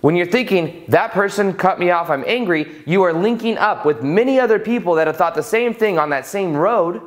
When 0.01 0.15
you're 0.15 0.25
thinking, 0.25 0.85
that 0.87 1.11
person 1.11 1.53
cut 1.53 1.79
me 1.79 1.91
off, 1.91 2.09
I'm 2.09 2.23
angry, 2.25 2.83
you 2.85 3.03
are 3.03 3.13
linking 3.13 3.57
up 3.57 3.85
with 3.85 4.01
many 4.01 4.39
other 4.39 4.57
people 4.57 4.95
that 4.95 5.07
have 5.07 5.17
thought 5.17 5.35
the 5.35 5.43
same 5.43 5.73
thing 5.73 5.99
on 5.99 6.09
that 6.11 6.25
same 6.25 6.55
road, 6.55 7.01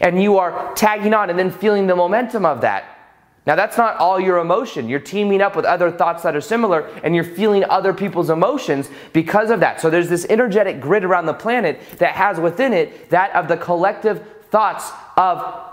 and 0.00 0.22
you 0.22 0.38
are 0.38 0.74
tagging 0.74 1.12
on 1.12 1.28
and 1.30 1.38
then 1.38 1.50
feeling 1.50 1.86
the 1.86 1.96
momentum 1.96 2.46
of 2.46 2.62
that. 2.62 2.99
Now, 3.46 3.56
that's 3.56 3.78
not 3.78 3.96
all 3.96 4.20
your 4.20 4.38
emotion. 4.38 4.88
You're 4.88 5.00
teaming 5.00 5.40
up 5.40 5.56
with 5.56 5.64
other 5.64 5.90
thoughts 5.90 6.22
that 6.24 6.36
are 6.36 6.40
similar, 6.40 6.86
and 7.02 7.14
you're 7.14 7.24
feeling 7.24 7.64
other 7.64 7.94
people's 7.94 8.28
emotions 8.28 8.90
because 9.12 9.50
of 9.50 9.60
that. 9.60 9.80
So, 9.80 9.88
there's 9.88 10.08
this 10.08 10.26
energetic 10.28 10.80
grid 10.80 11.04
around 11.04 11.26
the 11.26 11.34
planet 11.34 11.80
that 11.98 12.14
has 12.14 12.38
within 12.38 12.72
it 12.72 13.10
that 13.10 13.34
of 13.34 13.48
the 13.48 13.56
collective 13.56 14.26
thoughts 14.50 14.90
of 15.16 15.68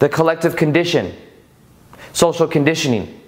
the 0.00 0.08
collective 0.08 0.56
condition, 0.56 1.14
social 2.12 2.48
conditioning. 2.48 3.20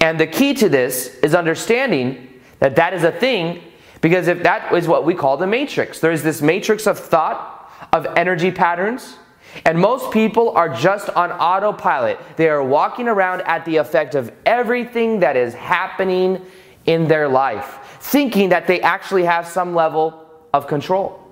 And 0.00 0.20
the 0.20 0.26
key 0.26 0.54
to 0.54 0.68
this 0.68 1.16
is 1.16 1.34
understanding 1.34 2.40
that 2.60 2.76
that 2.76 2.94
is 2.94 3.02
a 3.02 3.12
thing 3.12 3.62
because 4.00 4.28
if 4.28 4.42
that 4.44 4.72
is 4.72 4.86
what 4.86 5.04
we 5.04 5.14
call 5.14 5.36
the 5.36 5.46
matrix, 5.46 6.00
there 6.00 6.12
is 6.12 6.22
this 6.22 6.42
matrix 6.42 6.86
of 6.86 6.98
thought, 6.98 7.72
of 7.92 8.06
energy 8.16 8.50
patterns, 8.50 9.16
And 9.64 9.78
most 9.78 10.12
people 10.12 10.50
are 10.50 10.68
just 10.68 11.08
on 11.10 11.32
autopilot. 11.32 12.18
They 12.36 12.48
are 12.48 12.62
walking 12.62 13.08
around 13.08 13.42
at 13.42 13.64
the 13.64 13.76
effect 13.76 14.14
of 14.14 14.32
everything 14.44 15.20
that 15.20 15.36
is 15.36 15.54
happening 15.54 16.44
in 16.84 17.08
their 17.08 17.28
life, 17.28 17.78
thinking 18.00 18.50
that 18.50 18.66
they 18.66 18.80
actually 18.80 19.24
have 19.24 19.46
some 19.46 19.74
level 19.74 20.28
of 20.52 20.66
control. 20.66 21.22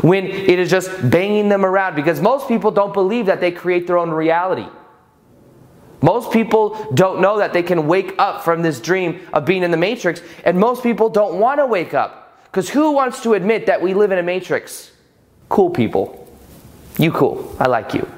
When 0.00 0.24
it 0.26 0.58
is 0.58 0.70
just 0.70 0.90
banging 1.10 1.48
them 1.48 1.64
around, 1.64 1.96
because 1.96 2.20
most 2.20 2.48
people 2.48 2.70
don't 2.70 2.94
believe 2.94 3.26
that 3.26 3.40
they 3.40 3.50
create 3.50 3.86
their 3.86 3.98
own 3.98 4.10
reality. 4.10 4.66
Most 6.00 6.32
people 6.32 6.92
don't 6.94 7.20
know 7.20 7.38
that 7.38 7.52
they 7.52 7.62
can 7.62 7.86
wake 7.86 8.14
up 8.18 8.44
from 8.44 8.62
this 8.62 8.80
dream 8.80 9.26
of 9.32 9.44
being 9.44 9.62
in 9.62 9.70
the 9.70 9.76
matrix, 9.76 10.22
and 10.44 10.58
most 10.58 10.82
people 10.82 11.08
don't 11.10 11.38
want 11.38 11.60
to 11.60 11.66
wake 11.66 11.94
up. 11.94 12.42
Because 12.44 12.70
who 12.70 12.92
wants 12.92 13.22
to 13.22 13.34
admit 13.34 13.66
that 13.66 13.82
we 13.82 13.94
live 13.94 14.12
in 14.12 14.18
a 14.18 14.22
matrix? 14.22 14.92
Cool 15.48 15.70
people. 15.70 16.23
You 16.98 17.12
cool. 17.12 17.54
I 17.58 17.66
like 17.68 17.94
you. 17.94 18.10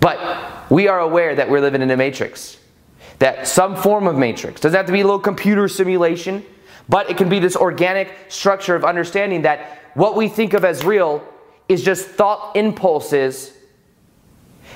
But 0.00 0.70
we 0.70 0.88
are 0.88 1.00
aware 1.00 1.34
that 1.34 1.48
we're 1.48 1.60
living 1.60 1.82
in 1.82 1.90
a 1.90 1.96
matrix. 1.96 2.58
That 3.18 3.48
some 3.48 3.74
form 3.74 4.06
of 4.06 4.16
matrix. 4.16 4.60
Doesn't 4.60 4.76
have 4.76 4.86
to 4.86 4.92
be 4.92 5.00
a 5.00 5.04
little 5.04 5.18
computer 5.18 5.66
simulation, 5.68 6.44
but 6.88 7.10
it 7.10 7.16
can 7.16 7.28
be 7.28 7.38
this 7.38 7.56
organic 7.56 8.14
structure 8.28 8.74
of 8.74 8.84
understanding 8.84 9.42
that 9.42 9.78
what 9.94 10.14
we 10.14 10.28
think 10.28 10.52
of 10.52 10.64
as 10.64 10.84
real 10.84 11.26
is 11.68 11.82
just 11.82 12.06
thought 12.06 12.54
impulses 12.56 13.52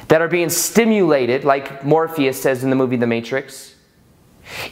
that 0.09 0.21
are 0.21 0.29
being 0.29 0.51
stimulated, 0.51 1.45
like 1.45 1.85
Morpheus 1.85 2.41
says 2.41 2.65
in 2.65 2.71
the 2.71 2.77
movie 2.77 2.97
The 2.97 3.07
Matrix. 3.07 3.77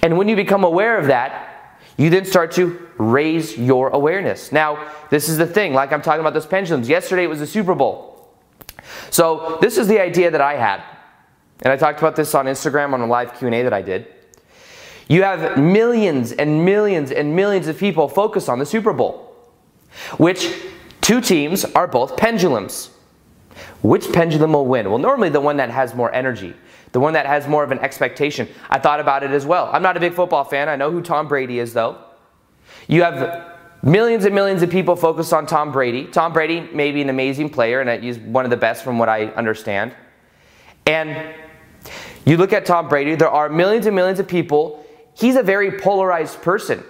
And 0.02 0.18
when 0.18 0.28
you 0.28 0.36
become 0.36 0.64
aware 0.64 0.98
of 0.98 1.06
that, 1.06 1.78
you 1.96 2.10
then 2.10 2.24
start 2.24 2.52
to 2.52 2.88
raise 2.98 3.56
your 3.56 3.90
awareness. 3.90 4.52
Now, 4.52 4.90
this 5.10 5.28
is 5.28 5.38
the 5.38 5.46
thing, 5.46 5.72
like 5.72 5.92
I'm 5.92 6.02
talking 6.02 6.20
about 6.20 6.34
those 6.34 6.46
pendulums. 6.46 6.88
Yesterday 6.88 7.24
it 7.24 7.28
was 7.28 7.40
the 7.40 7.46
Super 7.46 7.74
Bowl. 7.74 8.09
So 9.10 9.58
this 9.60 9.78
is 9.78 9.88
the 9.88 10.00
idea 10.00 10.30
that 10.30 10.40
I 10.40 10.56
had. 10.56 10.82
And 11.62 11.72
I 11.72 11.76
talked 11.76 11.98
about 11.98 12.16
this 12.16 12.34
on 12.34 12.46
Instagram 12.46 12.92
on 12.92 13.00
a 13.00 13.06
live 13.06 13.38
Q&A 13.38 13.62
that 13.62 13.72
I 13.72 13.82
did. 13.82 14.06
You 15.08 15.24
have 15.24 15.58
millions 15.58 16.32
and 16.32 16.64
millions 16.64 17.10
and 17.10 17.34
millions 17.34 17.66
of 17.66 17.78
people 17.78 18.08
focus 18.08 18.48
on 18.48 18.58
the 18.58 18.66
Super 18.66 18.92
Bowl, 18.92 19.34
which 20.18 20.54
two 21.00 21.20
teams 21.20 21.64
are 21.64 21.88
both 21.88 22.16
pendulums. 22.16 22.90
Which 23.82 24.12
pendulum 24.12 24.52
will 24.52 24.66
win? 24.66 24.88
Well, 24.88 24.98
normally 24.98 25.28
the 25.30 25.40
one 25.40 25.56
that 25.56 25.70
has 25.70 25.94
more 25.94 26.12
energy, 26.14 26.54
the 26.92 27.00
one 27.00 27.14
that 27.14 27.26
has 27.26 27.48
more 27.48 27.64
of 27.64 27.72
an 27.72 27.78
expectation. 27.80 28.48
I 28.68 28.78
thought 28.78 29.00
about 29.00 29.22
it 29.22 29.30
as 29.30 29.44
well. 29.44 29.68
I'm 29.72 29.82
not 29.82 29.96
a 29.96 30.00
big 30.00 30.14
football 30.14 30.44
fan. 30.44 30.68
I 30.68 30.76
know 30.76 30.90
who 30.90 31.02
Tom 31.02 31.28
Brady 31.28 31.58
is, 31.58 31.72
though. 31.72 31.98
You 32.88 33.02
have 33.02 33.59
Millions 33.82 34.26
and 34.26 34.34
millions 34.34 34.62
of 34.62 34.68
people 34.68 34.94
focus 34.94 35.32
on 35.32 35.46
Tom 35.46 35.72
Brady. 35.72 36.06
Tom 36.06 36.34
Brady 36.34 36.60
may 36.72 36.92
be 36.92 37.00
an 37.00 37.08
amazing 37.08 37.48
player, 37.48 37.80
and 37.80 38.04
he's 38.04 38.18
one 38.18 38.44
of 38.44 38.50
the 38.50 38.56
best 38.56 38.84
from 38.84 38.98
what 38.98 39.08
I 39.08 39.26
understand. 39.28 39.94
And 40.84 41.34
you 42.26 42.36
look 42.36 42.52
at 42.52 42.66
Tom 42.66 42.88
Brady, 42.88 43.14
there 43.14 43.30
are 43.30 43.48
millions 43.48 43.86
and 43.86 43.96
millions 43.96 44.18
of 44.18 44.28
people. 44.28 44.84
He's 45.14 45.36
a 45.36 45.42
very 45.42 45.80
polarized 45.80 46.42
person. 46.42 46.84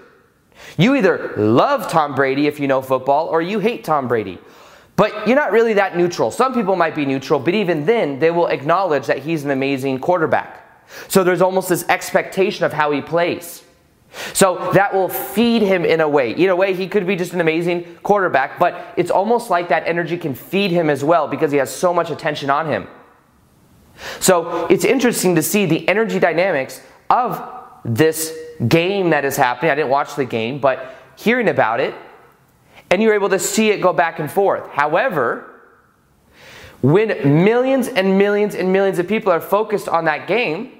You 0.76 0.96
either 0.96 1.32
love 1.36 1.88
Tom 1.88 2.14
Brady 2.14 2.48
if 2.48 2.58
you 2.58 2.66
know 2.66 2.82
football, 2.82 3.28
or 3.28 3.40
you 3.40 3.60
hate 3.60 3.84
Tom 3.84 4.08
Brady. 4.08 4.38
But 4.96 5.28
you're 5.28 5.36
not 5.36 5.52
really 5.52 5.74
that 5.74 5.96
neutral. 5.96 6.30
Some 6.30 6.52
people 6.52 6.74
might 6.74 6.94
be 6.94 7.06
neutral, 7.06 7.38
but 7.38 7.54
even 7.54 7.86
then, 7.86 8.18
they 8.18 8.32
will 8.32 8.48
acknowledge 8.48 9.06
that 9.06 9.20
he's 9.20 9.44
an 9.44 9.50
amazing 9.50 10.00
quarterback. 10.00 10.66
So 11.08 11.22
there's 11.22 11.40
almost 11.40 11.68
this 11.68 11.88
expectation 11.88 12.64
of 12.64 12.72
how 12.72 12.90
he 12.90 13.00
plays. 13.00 13.62
So 14.32 14.72
that 14.72 14.92
will 14.92 15.08
feed 15.08 15.62
him 15.62 15.84
in 15.84 16.00
a 16.00 16.08
way. 16.08 16.32
In 16.32 16.50
a 16.50 16.56
way, 16.56 16.74
he 16.74 16.88
could 16.88 17.06
be 17.06 17.16
just 17.16 17.32
an 17.32 17.40
amazing 17.40 17.84
quarterback, 18.02 18.58
but 18.58 18.94
it's 18.96 19.10
almost 19.10 19.50
like 19.50 19.68
that 19.68 19.86
energy 19.86 20.16
can 20.16 20.34
feed 20.34 20.70
him 20.70 20.90
as 20.90 21.04
well 21.04 21.28
because 21.28 21.52
he 21.52 21.58
has 21.58 21.74
so 21.74 21.94
much 21.94 22.10
attention 22.10 22.50
on 22.50 22.66
him. 22.66 22.88
So 24.18 24.66
it's 24.66 24.84
interesting 24.84 25.34
to 25.36 25.42
see 25.42 25.66
the 25.66 25.88
energy 25.88 26.18
dynamics 26.18 26.80
of 27.08 27.40
this 27.84 28.36
game 28.66 29.10
that 29.10 29.24
is 29.24 29.36
happening. 29.36 29.70
I 29.70 29.74
didn't 29.74 29.90
watch 29.90 30.16
the 30.16 30.24
game, 30.24 30.58
but 30.58 30.94
hearing 31.16 31.48
about 31.48 31.80
it, 31.80 31.94
and 32.90 33.02
you're 33.02 33.14
able 33.14 33.28
to 33.28 33.38
see 33.38 33.70
it 33.70 33.80
go 33.80 33.92
back 33.92 34.18
and 34.18 34.30
forth. 34.30 34.68
However, 34.70 35.46
when 36.82 37.44
millions 37.44 37.88
and 37.88 38.18
millions 38.18 38.54
and 38.54 38.72
millions 38.72 38.98
of 38.98 39.06
people 39.06 39.32
are 39.32 39.40
focused 39.40 39.88
on 39.88 40.06
that 40.06 40.26
game, 40.26 40.72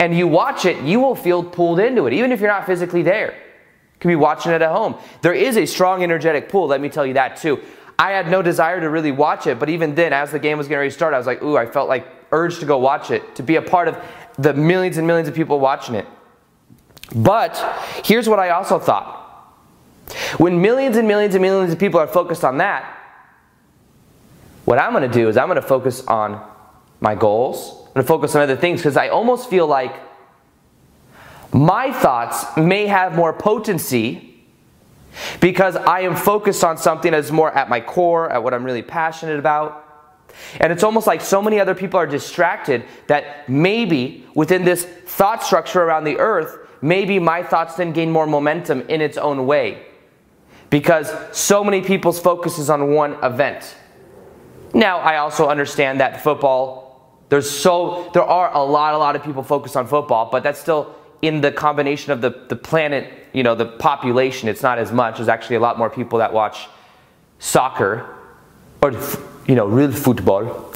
and 0.00 0.16
you 0.16 0.28
watch 0.28 0.64
it, 0.64 0.82
you 0.82 1.00
will 1.00 1.14
feel 1.14 1.42
pulled 1.42 1.80
into 1.80 2.06
it, 2.06 2.12
even 2.12 2.32
if 2.32 2.40
you're 2.40 2.50
not 2.50 2.66
physically 2.66 3.02
there. 3.02 3.32
You 3.32 4.00
could 4.00 4.08
be 4.08 4.16
watching 4.16 4.52
it 4.52 4.62
at 4.62 4.70
home. 4.70 4.96
There 5.22 5.34
is 5.34 5.56
a 5.56 5.66
strong 5.66 6.02
energetic 6.02 6.48
pull, 6.48 6.68
let 6.68 6.80
me 6.80 6.88
tell 6.88 7.04
you 7.04 7.14
that 7.14 7.36
too. 7.36 7.60
I 7.98 8.12
had 8.12 8.30
no 8.30 8.42
desire 8.42 8.80
to 8.80 8.88
really 8.88 9.10
watch 9.10 9.48
it, 9.48 9.58
but 9.58 9.68
even 9.68 9.96
then, 9.96 10.12
as 10.12 10.30
the 10.30 10.38
game 10.38 10.56
was 10.56 10.68
getting 10.68 10.78
ready 10.78 10.90
to 10.90 10.94
start, 10.94 11.14
I 11.14 11.18
was 11.18 11.26
like, 11.26 11.42
ooh, 11.42 11.56
I 11.56 11.66
felt 11.66 11.88
like 11.88 12.06
urged 12.30 12.60
to 12.60 12.66
go 12.66 12.78
watch 12.78 13.10
it, 13.10 13.34
to 13.34 13.42
be 13.42 13.56
a 13.56 13.62
part 13.62 13.88
of 13.88 13.96
the 14.38 14.54
millions 14.54 14.98
and 14.98 15.06
millions 15.06 15.28
of 15.28 15.34
people 15.34 15.58
watching 15.58 15.96
it. 15.96 16.06
But 17.14 17.56
here's 18.04 18.28
what 18.28 18.38
I 18.38 18.50
also 18.50 18.78
thought. 18.78 19.16
When 20.38 20.60
millions 20.60 20.96
and 20.96 21.08
millions 21.08 21.34
and 21.34 21.42
millions 21.42 21.72
of 21.72 21.78
people 21.78 21.98
are 21.98 22.06
focused 22.06 22.44
on 22.44 22.58
that, 22.58 22.94
what 24.64 24.78
I'm 24.78 24.92
going 24.92 25.10
to 25.10 25.12
do 25.12 25.28
is 25.28 25.36
I'm 25.36 25.48
going 25.48 25.56
to 25.56 25.62
focus 25.62 26.06
on 26.06 26.46
my 27.00 27.14
goals, 27.14 27.87
going 27.98 28.04
to 28.04 28.08
focus 28.08 28.36
on 28.36 28.42
other 28.42 28.56
things 28.56 28.78
because 28.80 28.96
I 28.96 29.08
almost 29.08 29.50
feel 29.50 29.66
like 29.66 29.92
my 31.52 31.92
thoughts 31.92 32.44
may 32.56 32.86
have 32.86 33.16
more 33.16 33.32
potency 33.32 34.44
because 35.40 35.74
I 35.74 36.00
am 36.00 36.14
focused 36.14 36.62
on 36.62 36.78
something 36.78 37.10
that's 37.10 37.32
more 37.32 37.50
at 37.50 37.68
my 37.68 37.80
core, 37.80 38.30
at 38.30 38.44
what 38.44 38.54
I'm 38.54 38.62
really 38.62 38.82
passionate 38.82 39.40
about. 39.40 39.84
And 40.60 40.72
it's 40.72 40.84
almost 40.84 41.08
like 41.08 41.20
so 41.20 41.42
many 41.42 41.58
other 41.58 41.74
people 41.74 41.98
are 41.98 42.06
distracted 42.06 42.84
that 43.08 43.48
maybe 43.48 44.24
within 44.34 44.64
this 44.64 44.84
thought 44.84 45.42
structure 45.42 45.82
around 45.82 46.04
the 46.04 46.18
earth, 46.18 46.68
maybe 46.80 47.18
my 47.18 47.42
thoughts 47.42 47.74
then 47.74 47.92
gain 47.92 48.12
more 48.12 48.28
momentum 48.28 48.82
in 48.82 49.00
its 49.00 49.18
own 49.18 49.44
way. 49.44 49.86
Because 50.70 51.12
so 51.36 51.64
many 51.64 51.80
people's 51.80 52.20
focus 52.20 52.60
is 52.60 52.70
on 52.70 52.92
one 52.92 53.14
event. 53.24 53.74
Now, 54.72 54.98
I 54.98 55.16
also 55.16 55.48
understand 55.48 55.98
that 55.98 56.22
football 56.22 56.87
there's 57.28 57.50
so 57.50 58.10
there 58.14 58.22
are 58.22 58.54
a 58.54 58.62
lot, 58.62 58.94
a 58.94 58.98
lot 58.98 59.16
of 59.16 59.22
people 59.22 59.42
focused 59.42 59.76
on 59.76 59.86
football, 59.86 60.30
but 60.30 60.42
that's 60.42 60.60
still 60.60 60.94
in 61.20 61.40
the 61.40 61.52
combination 61.52 62.12
of 62.12 62.20
the, 62.20 62.30
the 62.48 62.56
planet, 62.56 63.12
you 63.32 63.42
know, 63.42 63.54
the 63.54 63.66
population, 63.66 64.48
it's 64.48 64.62
not 64.62 64.78
as 64.78 64.92
much. 64.92 65.16
There's 65.16 65.28
actually 65.28 65.56
a 65.56 65.60
lot 65.60 65.76
more 65.78 65.90
people 65.90 66.18
that 66.20 66.32
watch 66.32 66.68
soccer 67.38 68.14
or 68.80 68.92
you 69.46 69.54
know, 69.54 69.66
real 69.66 69.92
football. 69.92 70.72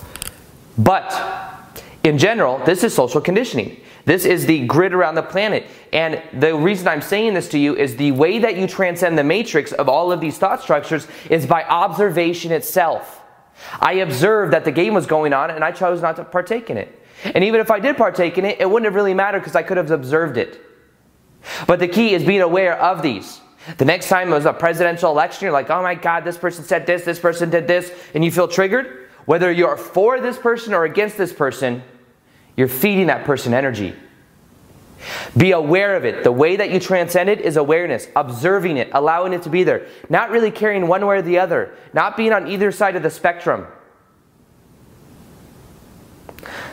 But 0.76 1.12
in 2.02 2.18
general, 2.18 2.59
this 2.64 2.82
is 2.82 2.94
social 2.94 3.21
conditioning. 3.21 3.80
This 4.04 4.25
is 4.25 4.47
the 4.47 4.66
grid 4.66 4.92
around 4.92 5.14
the 5.14 5.23
planet. 5.23 5.66
And 5.92 6.21
the 6.32 6.56
reason 6.56 6.88
I'm 6.88 7.02
saying 7.02 7.35
this 7.35 7.49
to 7.50 7.59
you 7.59 7.76
is 7.76 7.97
the 7.97 8.11
way 8.12 8.40
that 8.40 8.56
you 8.56 8.66
transcend 8.66 9.16
the 9.16 9.25
matrix 9.25 9.71
of 9.73 9.88
all 9.88 10.11
of 10.11 10.21
these 10.21 10.38
thought 10.38 10.61
structures 10.61 11.06
is 11.30 11.47
by 11.47 11.62
observation 11.64 12.50
itself. 12.50 13.22
I 13.80 13.94
observed 13.94 14.52
that 14.52 14.64
the 14.64 14.73
game 14.73 14.94
was 14.94 15.06
going 15.06 15.32
on 15.32 15.50
and 15.50 15.62
I 15.64 15.73
chose 15.73 16.02
not 16.02 16.16
to 16.16 16.25
partake 16.25 16.71
in 16.71 16.76
it. 16.76 16.99
And 17.25 17.44
even 17.44 17.61
if 17.61 17.71
I 17.71 17.78
did 17.78 17.97
partake 17.97 18.38
in 18.38 18.44
it, 18.44 18.61
it 18.61 18.68
wouldn't 18.68 18.87
have 18.87 18.94
really 18.94 19.14
mattered 19.14 19.40
because 19.40 19.54
I 19.54 19.62
could 19.62 19.76
have 19.76 19.90
observed 19.90 20.37
it. 20.37 20.61
But 21.66 21.78
the 21.78 21.88
key 21.88 22.14
is 22.14 22.25
being 22.25 22.40
aware 22.40 22.78
of 22.80 23.02
these. 23.02 23.40
The 23.78 23.85
next 23.85 24.09
time 24.09 24.32
it 24.32 24.35
was 24.35 24.47
a 24.47 24.52
presidential 24.52 25.11
election, 25.11 25.44
you're 25.44 25.52
like, 25.52 25.71
oh 25.71 25.82
my 25.82 25.94
God, 25.94 26.25
this 26.25 26.37
person 26.37 26.64
said 26.64 26.87
this, 26.87 27.04
this 27.04 27.21
person 27.21 27.50
did 27.50 27.68
this, 27.68 27.92
and 28.14 28.25
you 28.25 28.32
feel 28.32 28.49
triggered. 28.49 29.09
Whether 29.25 29.52
you're 29.52 29.76
for 29.76 30.21
this 30.21 30.37
person 30.37 30.75
or 30.75 30.85
against 30.85 31.16
this 31.16 31.32
person, 31.32 31.82
you're 32.56 32.68
feeding 32.68 33.06
that 33.06 33.25
person 33.25 33.54
energy. 33.54 33.94
Be 35.37 35.52
aware 35.52 35.97
of 35.97 36.04
it. 36.04 36.25
The 36.25 36.32
way 36.32 36.56
that 36.56 36.71
you 36.71 36.78
transcend 36.78 37.28
it 37.28 37.40
is 37.40 37.56
awareness, 37.56 38.06
observing 38.14 38.76
it, 38.76 38.90
allowing 38.92 39.32
it 39.32 39.42
to 39.42 39.50
be 39.50 39.64
there, 39.64 39.87
not 40.09 40.30
really 40.30 40.50
caring 40.50 40.87
one 40.87 41.04
way 41.06 41.18
or 41.18 41.23
the 41.23 41.38
other, 41.38 41.75
not 41.92 42.16
being 42.16 42.32
on 42.32 42.49
either 42.49 42.71
side 42.71 42.97
of 42.97 43.02
the 43.02 43.11
spectrum. 43.11 43.66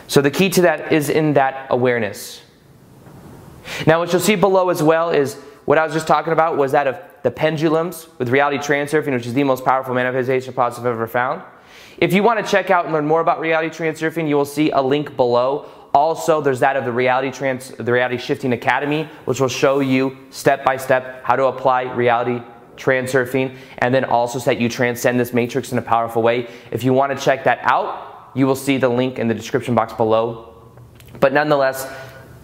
So 0.06 0.20
the 0.20 0.30
key 0.30 0.50
to 0.50 0.62
that 0.62 0.92
is 0.92 1.08
in 1.08 1.34
that 1.34 1.68
awareness. 1.70 2.42
Now, 3.86 4.00
what 4.00 4.12
you'll 4.12 4.20
see 4.20 4.34
below 4.34 4.70
as 4.70 4.82
well 4.82 5.10
is 5.10 5.34
what 5.64 5.78
I 5.78 5.84
was 5.84 5.92
just 5.92 6.06
talking 6.06 6.32
about 6.32 6.56
was 6.56 6.72
that 6.72 6.86
of 6.86 6.98
the 7.22 7.30
pendulums 7.30 8.08
with 8.18 8.28
reality 8.28 8.58
transurfing, 8.58 9.12
which 9.12 9.26
is 9.26 9.34
the 9.34 9.44
most 9.44 9.64
powerful 9.64 9.94
manifestation 9.94 10.52
process 10.52 10.80
I've 10.80 10.86
ever 10.86 11.06
found. 11.06 11.42
If 11.98 12.12
you 12.12 12.22
want 12.22 12.44
to 12.44 12.50
check 12.50 12.70
out 12.70 12.86
and 12.86 12.94
learn 12.94 13.06
more 13.06 13.20
about 13.20 13.40
reality 13.40 13.68
transurfing, 13.68 14.28
you 14.28 14.36
will 14.36 14.44
see 14.44 14.70
a 14.70 14.80
link 14.80 15.16
below 15.16 15.68
also, 15.92 16.40
there's 16.40 16.60
that 16.60 16.76
of 16.76 16.84
the 16.84 16.92
Reality, 16.92 17.30
Trans- 17.30 17.70
the 17.70 17.92
Reality 17.92 18.16
Shifting 18.16 18.52
Academy, 18.52 19.08
which 19.24 19.40
will 19.40 19.48
show 19.48 19.80
you 19.80 20.16
step 20.30 20.64
by 20.64 20.76
step 20.76 21.24
how 21.24 21.36
to 21.36 21.46
apply 21.46 21.82
reality 21.82 22.40
transurfing 22.76 23.56
and 23.78 23.94
then 23.94 24.04
also 24.04 24.38
set 24.38 24.60
you 24.60 24.68
transcend 24.68 25.20
this 25.20 25.32
matrix 25.32 25.72
in 25.72 25.78
a 25.78 25.82
powerful 25.82 26.22
way. 26.22 26.48
If 26.70 26.84
you 26.84 26.92
want 26.92 27.16
to 27.16 27.22
check 27.22 27.44
that 27.44 27.58
out, 27.62 28.30
you 28.34 28.46
will 28.46 28.56
see 28.56 28.78
the 28.78 28.88
link 28.88 29.18
in 29.18 29.28
the 29.28 29.34
description 29.34 29.74
box 29.74 29.92
below. 29.92 30.54
But 31.18 31.32
nonetheless, 31.32 31.92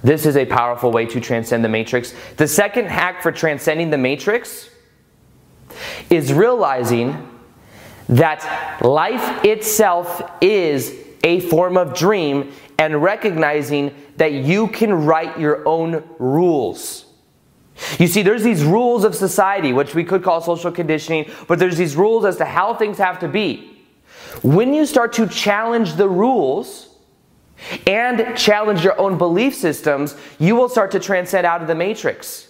this 0.03 0.27
is 0.27 0.37
a 0.37 0.45
powerful 0.45 0.91
way 0.91 1.07
to 1.07 1.21
transcend 1.21 1.65
the 1.65 1.69
matrix. 1.69 2.15
The 2.37 2.49
second 2.49 2.87
hack 2.87 3.23
for 3.23 3.33
transcending 3.33 3.91
the 3.91 3.99
matrix 3.99 4.69
is 6.11 6.33
realizing 6.33 7.29
that 8.09 8.83
life 8.83 9.45
itself 9.45 10.31
is 10.41 10.95
a 11.25 11.41
form 11.41 11.77
of 11.77 11.95
dream 11.95 12.53
and 12.79 13.03
recognizing 13.03 13.95
that 14.17 14.33
you 14.33 14.69
can 14.69 14.93
write 14.93 15.39
your 15.39 15.67
own 15.67 16.05
rules. 16.19 17.07
You 17.99 18.07
see, 18.07 18.23
there's 18.23 18.43
these 18.43 18.65
rules 18.65 19.05
of 19.05 19.15
society, 19.15 19.73
which 19.73 19.95
we 19.95 20.05
could 20.05 20.23
call 20.23 20.41
social 20.41 20.73
conditioning, 20.73 21.31
but 21.47 21.59
there's 21.59 21.77
these 21.77 21.97
rules 21.97 22.25
as 22.25 22.37
to 22.37 22.45
how 22.45 22.75
things 22.75 22.99
have 22.99 23.19
to 23.21 23.29
be. 23.29 23.83
When 24.43 24.75
you 24.75 24.87
start 24.87 25.13
to 25.15 25.27
challenge 25.27 25.95
the 25.95 26.09
rules 26.09 26.97
and 27.87 28.37
challenge 28.37 28.85
your 28.85 28.99
own 28.99 29.19
belief 29.19 29.55
systems, 29.55 30.17
you 30.39 30.57
will 30.57 30.69
start 30.69 30.91
to 30.93 31.01
transcend 31.01 31.47
out 31.47 31.63
of 31.63 31.69
the 31.69 31.75
matrix 31.75 32.49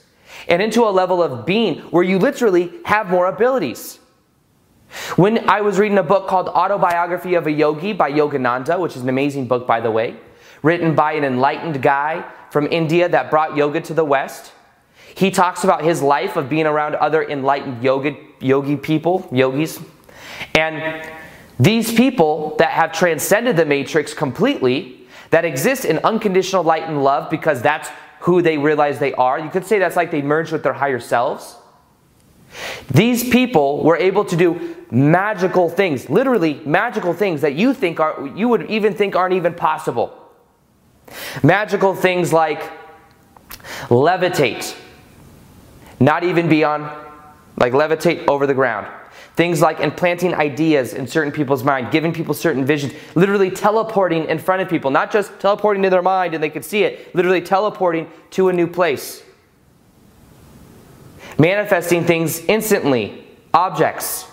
and 0.49 0.63
into 0.63 0.83
a 0.83 0.91
level 0.91 1.23
of 1.23 1.47
being 1.47 1.79
where 1.91 2.05
you 2.05 2.19
literally 2.19 2.73
have 2.85 3.09
more 3.09 3.27
abilities. 3.27 3.99
When 5.17 5.49
I 5.49 5.61
was 5.61 5.79
reading 5.79 5.99
a 5.99 6.03
book 6.03 6.29
called 6.29 6.49
Autobiography 6.49 7.35
of 7.35 7.47
a 7.47 7.53
Yogi 7.53 7.93
by 7.93 8.11
Yogananda, 8.13 8.79
which 8.79 8.97
is 8.97 9.03
an 9.03 9.09
amazing 9.09 9.47
book, 9.47 9.67
by 9.67 9.81
the 9.81 9.91
way, 9.91 10.17
written 10.63 10.95
by 10.95 11.13
an 11.13 11.25
enlightened 11.25 11.83
guy 11.83 12.25
from 12.51 12.67
India 12.71 13.09
that 13.09 13.31
brought 13.31 13.57
yoga 13.57 13.81
to 13.81 13.95
the 13.95 14.05
West. 14.05 14.53
He 15.15 15.31
talks 15.31 15.65
about 15.65 15.83
his 15.83 16.03
life 16.03 16.37
of 16.37 16.49
being 16.49 16.67
around 16.67 16.95
other 16.97 17.23
enlightened 17.23 17.83
yoga, 17.83 18.17
yogi 18.41 18.77
people, 18.77 19.29
yogis. 19.33 19.81
And 20.55 21.11
these 21.59 21.93
people 21.93 22.55
that 22.59 22.71
have 22.71 22.93
transcended 22.93 23.57
the 23.57 23.65
matrix 23.65 24.13
completely, 24.13 25.07
that 25.31 25.45
exist 25.45 25.85
in 25.85 25.99
unconditional 25.99 26.63
light 26.63 26.85
and 26.85 27.03
love 27.03 27.31
because 27.31 27.63
that's 27.63 27.89
who 28.21 28.43
they 28.43 28.59
realize 28.59 28.99
they 28.99 29.15
are. 29.15 29.39
You 29.39 29.51
could 29.51 29.67
say 29.67 29.79
that's 29.79 29.97
like 29.97 30.11
they 30.11 30.23
merged 30.23 30.53
with 30.53 30.63
their 30.63 30.73
higher 30.73 31.01
selves. 31.01 31.57
These 32.91 33.29
people 33.29 33.83
were 33.83 33.97
able 33.97 34.25
to 34.25 34.37
do 34.37 34.77
magical 34.91 35.69
things, 35.69 36.09
literally 36.09 36.61
magical 36.65 37.13
things 37.13 37.41
that 37.41 37.55
you 37.55 37.75
think 37.75 38.01
are 38.01 38.31
you 38.35 38.49
would 38.49 38.71
even 38.71 38.95
think 38.95 39.17
aren't 39.17 39.35
even 39.35 39.55
possible. 39.55 40.13
Magical 41.43 41.95
things 41.95 42.33
like 42.33 42.71
levitate, 43.89 44.77
not 46.01 46.25
even 46.25 46.49
be 46.49 46.65
on, 46.65 46.83
like 47.57 47.73
levitate 47.73 48.27
over 48.29 48.47
the 48.47 48.55
ground. 48.55 48.87
Things 49.35 49.61
like 49.61 49.81
implanting 49.81 50.35
ideas 50.35 50.95
in 50.95 51.07
certain 51.07 51.31
people's 51.31 51.63
mind, 51.63 51.93
giving 51.93 52.13
people 52.13 52.33
certain 52.33 52.65
visions, 52.65 52.95
literally 53.15 53.51
teleporting 53.51 54.25
in 54.27 54.39
front 54.39 54.63
of 54.63 54.69
people, 54.69 54.91
not 54.91 55.13
just 55.13 55.39
teleporting 55.39 55.83
to 55.83 55.91
their 55.91 56.01
mind 56.01 56.33
and 56.33 56.43
they 56.43 56.49
could 56.49 56.65
see 56.65 56.85
it, 56.85 57.15
literally 57.15 57.43
teleporting 57.43 58.11
to 58.31 58.49
a 58.49 58.53
new 58.53 58.67
place. 58.67 59.23
Manifesting 61.39 62.05
things 62.05 62.41
instantly, 62.41 63.27
objects. 63.53 64.27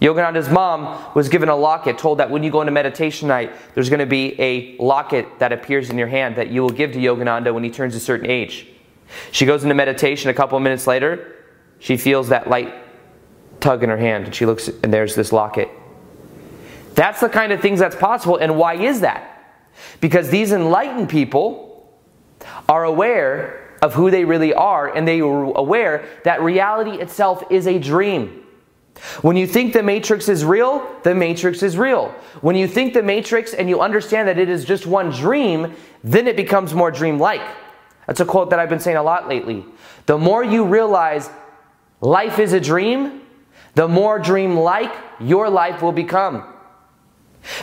Yogananda's 0.00 0.48
mom 0.48 1.12
was 1.14 1.28
given 1.28 1.48
a 1.48 1.54
locket, 1.56 1.96
told 1.96 2.18
that 2.18 2.28
when 2.28 2.42
you 2.42 2.50
go 2.50 2.60
into 2.60 2.72
meditation 2.72 3.28
night, 3.28 3.52
there's 3.74 3.88
going 3.88 4.00
to 4.00 4.06
be 4.06 4.38
a 4.40 4.76
locket 4.78 5.38
that 5.38 5.52
appears 5.52 5.90
in 5.90 5.96
your 5.96 6.08
hand 6.08 6.36
that 6.36 6.48
you 6.48 6.60
will 6.60 6.70
give 6.70 6.92
to 6.92 6.98
Yogananda 6.98 7.54
when 7.54 7.62
he 7.62 7.70
turns 7.70 7.94
a 7.94 8.00
certain 8.00 8.28
age. 8.28 8.66
She 9.30 9.46
goes 9.46 9.62
into 9.62 9.74
meditation 9.74 10.28
a 10.28 10.34
couple 10.34 10.56
of 10.56 10.62
minutes 10.62 10.86
later. 10.86 11.36
She 11.78 11.96
feels 11.96 12.28
that 12.30 12.48
light 12.48 12.74
tug 13.60 13.84
in 13.84 13.90
her 13.90 13.96
hand, 13.96 14.24
and 14.24 14.34
she 14.34 14.44
looks, 14.44 14.68
and 14.68 14.92
there's 14.92 15.14
this 15.14 15.32
locket. 15.32 15.68
That's 16.94 17.20
the 17.20 17.28
kind 17.28 17.52
of 17.52 17.60
things 17.60 17.78
that's 17.78 17.96
possible. 17.96 18.36
And 18.36 18.58
why 18.58 18.74
is 18.74 19.00
that? 19.00 19.28
Because 20.00 20.30
these 20.30 20.52
enlightened 20.52 21.08
people 21.08 21.96
are 22.68 22.84
aware 22.84 23.61
of 23.82 23.94
who 23.94 24.10
they 24.10 24.24
really 24.24 24.54
are, 24.54 24.94
and 24.94 25.06
they 25.06 25.20
are 25.20 25.44
aware 25.56 26.08
that 26.24 26.40
reality 26.40 26.92
itself 26.92 27.42
is 27.50 27.66
a 27.66 27.78
dream. 27.78 28.38
When 29.22 29.36
you 29.36 29.46
think 29.46 29.72
the 29.72 29.82
matrix 29.82 30.28
is 30.28 30.44
real, 30.44 30.88
the 31.02 31.14
matrix 31.14 31.62
is 31.62 31.76
real. 31.76 32.14
When 32.40 32.54
you 32.54 32.68
think 32.68 32.94
the 32.94 33.02
matrix 33.02 33.52
and 33.52 33.68
you 33.68 33.80
understand 33.80 34.28
that 34.28 34.38
it 34.38 34.48
is 34.48 34.64
just 34.64 34.86
one 34.86 35.10
dream, 35.10 35.74
then 36.04 36.28
it 36.28 36.36
becomes 36.36 36.72
more 36.72 36.90
dreamlike. 36.90 37.42
That's 38.06 38.20
a 38.20 38.24
quote 38.24 38.50
that 38.50 38.58
I've 38.58 38.68
been 38.68 38.80
saying 38.80 38.96
a 38.96 39.02
lot 39.02 39.28
lately. 39.28 39.64
The 40.06 40.18
more 40.18 40.44
you 40.44 40.64
realize 40.64 41.28
life 42.00 42.38
is 42.38 42.52
a 42.52 42.60
dream, 42.60 43.22
the 43.74 43.88
more 43.88 44.18
dreamlike 44.18 44.92
your 45.18 45.48
life 45.48 45.82
will 45.82 45.92
become. 45.92 46.44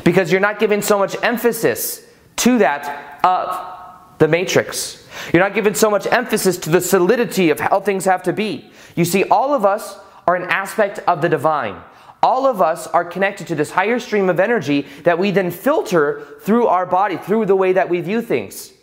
Because 0.04 0.32
you're 0.32 0.42
not 0.42 0.60
giving 0.60 0.82
so 0.82 0.98
much 0.98 1.16
emphasis 1.24 2.06
to 2.38 2.58
that 2.58 3.24
of 3.24 4.18
the 4.18 4.28
matrix. 4.28 4.99
You're 5.34 5.44
not 5.44 5.54
giving 5.54 5.74
so 5.74 5.90
much 5.90 6.08
emphasis 6.08 6.58
to 6.60 6.70
the 6.70 6.82
solidity 6.82 7.50
of 7.50 7.60
how 7.60 7.80
things 7.80 8.06
have 8.06 8.24
to 8.24 8.34
be. 8.34 8.72
You 8.96 9.06
see, 9.06 9.24
all 9.26 9.54
of 9.54 9.66
us 9.66 9.98
are 10.28 10.36
an 10.36 10.50
aspect 10.50 11.00
of 11.00 11.22
the 11.22 11.30
divine. 11.30 11.82
All 12.22 12.46
of 12.46 12.62
us 12.62 12.86
are 12.88 13.06
connected 13.06 13.48
to 13.48 13.56
this 13.56 13.72
higher 13.72 14.00
stream 14.00 14.30
of 14.30 14.40
energy 14.40 14.86
that 15.04 15.18
we 15.18 15.32
then 15.32 15.52
filter 15.52 16.26
through 16.42 16.68
our 16.68 16.86
body, 16.86 17.18
through 17.18 17.46
the 17.46 17.56
way 17.56 17.74
that 17.74 17.90
we 17.90 18.02
view 18.02 18.22
things. 18.22 18.74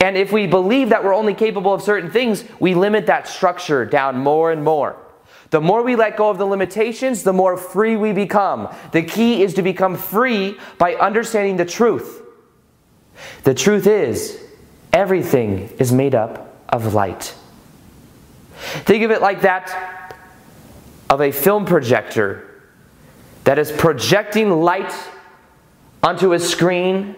And 0.00 0.16
if 0.16 0.32
we 0.32 0.46
believe 0.46 0.90
that 0.90 1.04
we're 1.04 1.14
only 1.14 1.34
capable 1.34 1.74
of 1.74 1.82
certain 1.82 2.10
things, 2.10 2.44
we 2.58 2.74
limit 2.74 3.06
that 3.06 3.28
structure 3.28 3.84
down 3.84 4.18
more 4.18 4.50
and 4.50 4.64
more. 4.64 4.96
The 5.50 5.60
more 5.60 5.82
we 5.82 5.96
let 5.96 6.16
go 6.16 6.30
of 6.30 6.38
the 6.38 6.46
limitations, 6.46 7.22
the 7.22 7.32
more 7.32 7.56
free 7.56 7.96
we 7.96 8.12
become. 8.12 8.74
The 8.92 9.02
key 9.02 9.42
is 9.42 9.54
to 9.54 9.62
become 9.62 9.96
free 9.96 10.58
by 10.78 10.94
understanding 10.94 11.56
the 11.56 11.64
truth. 11.64 12.22
The 13.44 13.54
truth 13.54 13.86
is, 13.86 14.42
everything 14.92 15.70
is 15.78 15.92
made 15.92 16.14
up 16.14 16.56
of 16.68 16.94
light. 16.94 17.34
Think 18.56 19.04
of 19.04 19.10
it 19.10 19.22
like 19.22 19.42
that 19.42 20.16
of 21.08 21.20
a 21.20 21.32
film 21.32 21.64
projector 21.64 22.62
that 23.44 23.58
is 23.58 23.72
projecting 23.72 24.50
light 24.50 24.92
onto 26.02 26.32
a 26.32 26.38
screen 26.38 27.16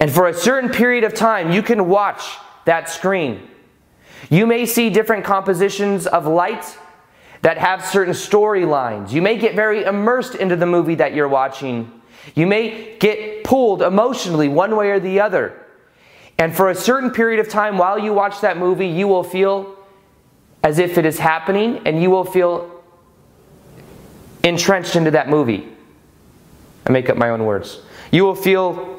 and 0.00 0.10
for 0.10 0.28
a 0.28 0.34
certain 0.34 0.70
period 0.70 1.04
of 1.04 1.14
time, 1.14 1.50
you 1.50 1.62
can 1.62 1.88
watch 1.88 2.36
that 2.64 2.88
screen. 2.88 3.48
You 4.30 4.46
may 4.46 4.66
see 4.66 4.90
different 4.90 5.24
compositions 5.24 6.06
of 6.06 6.26
light 6.26 6.78
that 7.42 7.58
have 7.58 7.84
certain 7.84 8.14
storylines. 8.14 9.12
You 9.12 9.22
may 9.22 9.36
get 9.36 9.54
very 9.54 9.84
immersed 9.84 10.34
into 10.34 10.56
the 10.56 10.66
movie 10.66 10.96
that 10.96 11.14
you're 11.14 11.28
watching. 11.28 12.00
You 12.34 12.46
may 12.46 12.96
get 12.98 13.44
pulled 13.44 13.82
emotionally 13.82 14.48
one 14.48 14.76
way 14.76 14.90
or 14.90 15.00
the 15.00 15.20
other. 15.20 15.64
And 16.38 16.54
for 16.54 16.70
a 16.70 16.74
certain 16.74 17.10
period 17.10 17.40
of 17.40 17.48
time 17.48 17.78
while 17.78 17.98
you 17.98 18.12
watch 18.12 18.40
that 18.42 18.56
movie, 18.56 18.86
you 18.86 19.08
will 19.08 19.24
feel 19.24 19.76
as 20.62 20.78
if 20.78 20.98
it 20.98 21.04
is 21.04 21.18
happening 21.18 21.80
and 21.86 22.00
you 22.02 22.10
will 22.10 22.24
feel 22.24 22.82
entrenched 24.44 24.96
into 24.96 25.10
that 25.10 25.28
movie. 25.28 25.68
I 26.86 26.92
make 26.92 27.10
up 27.10 27.16
my 27.16 27.30
own 27.30 27.44
words. 27.44 27.80
You 28.12 28.24
will 28.24 28.34
feel 28.34 28.96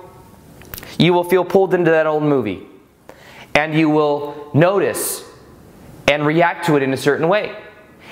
you 0.98 1.14
will 1.14 1.24
feel 1.24 1.46
pulled 1.46 1.74
into 1.74 1.92
that 1.92 2.06
old 2.06 2.24
movie. 2.24 2.68
And 3.56 3.74
you 3.74 3.90
will 3.90 4.52
notice 4.54 5.24
and 6.08 6.26
react 6.26 6.66
to 6.66 6.76
it 6.76 6.84
in 6.84 6.94
a 6.94 6.98
certain 6.98 7.30
way. 7.30 7.56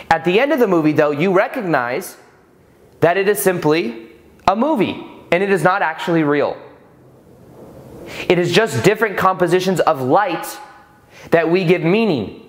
At 0.10 0.24
the 0.24 0.40
end 0.40 0.54
of 0.54 0.60
the 0.60 0.68
movie, 0.68 0.94
though, 0.94 1.12
you 1.12 1.34
recognize 1.34 2.16
that 3.02 3.18
it 3.18 3.28
is 3.28 3.40
simply 3.40 4.08
a 4.48 4.56
movie 4.56 5.06
and 5.32 5.44
it 5.44 5.52
is 5.52 5.64
not 5.64 5.82
actually 5.82 6.24
real. 6.24 6.58
It 8.30 8.40
is 8.40 8.52
just 8.52 8.84
different 8.84 9.18
compositions 9.18 9.80
of 9.80 10.02
light 10.02 10.46
that 11.32 11.50
we 11.50 11.64
give 11.64 11.84
meaning. 11.84 12.44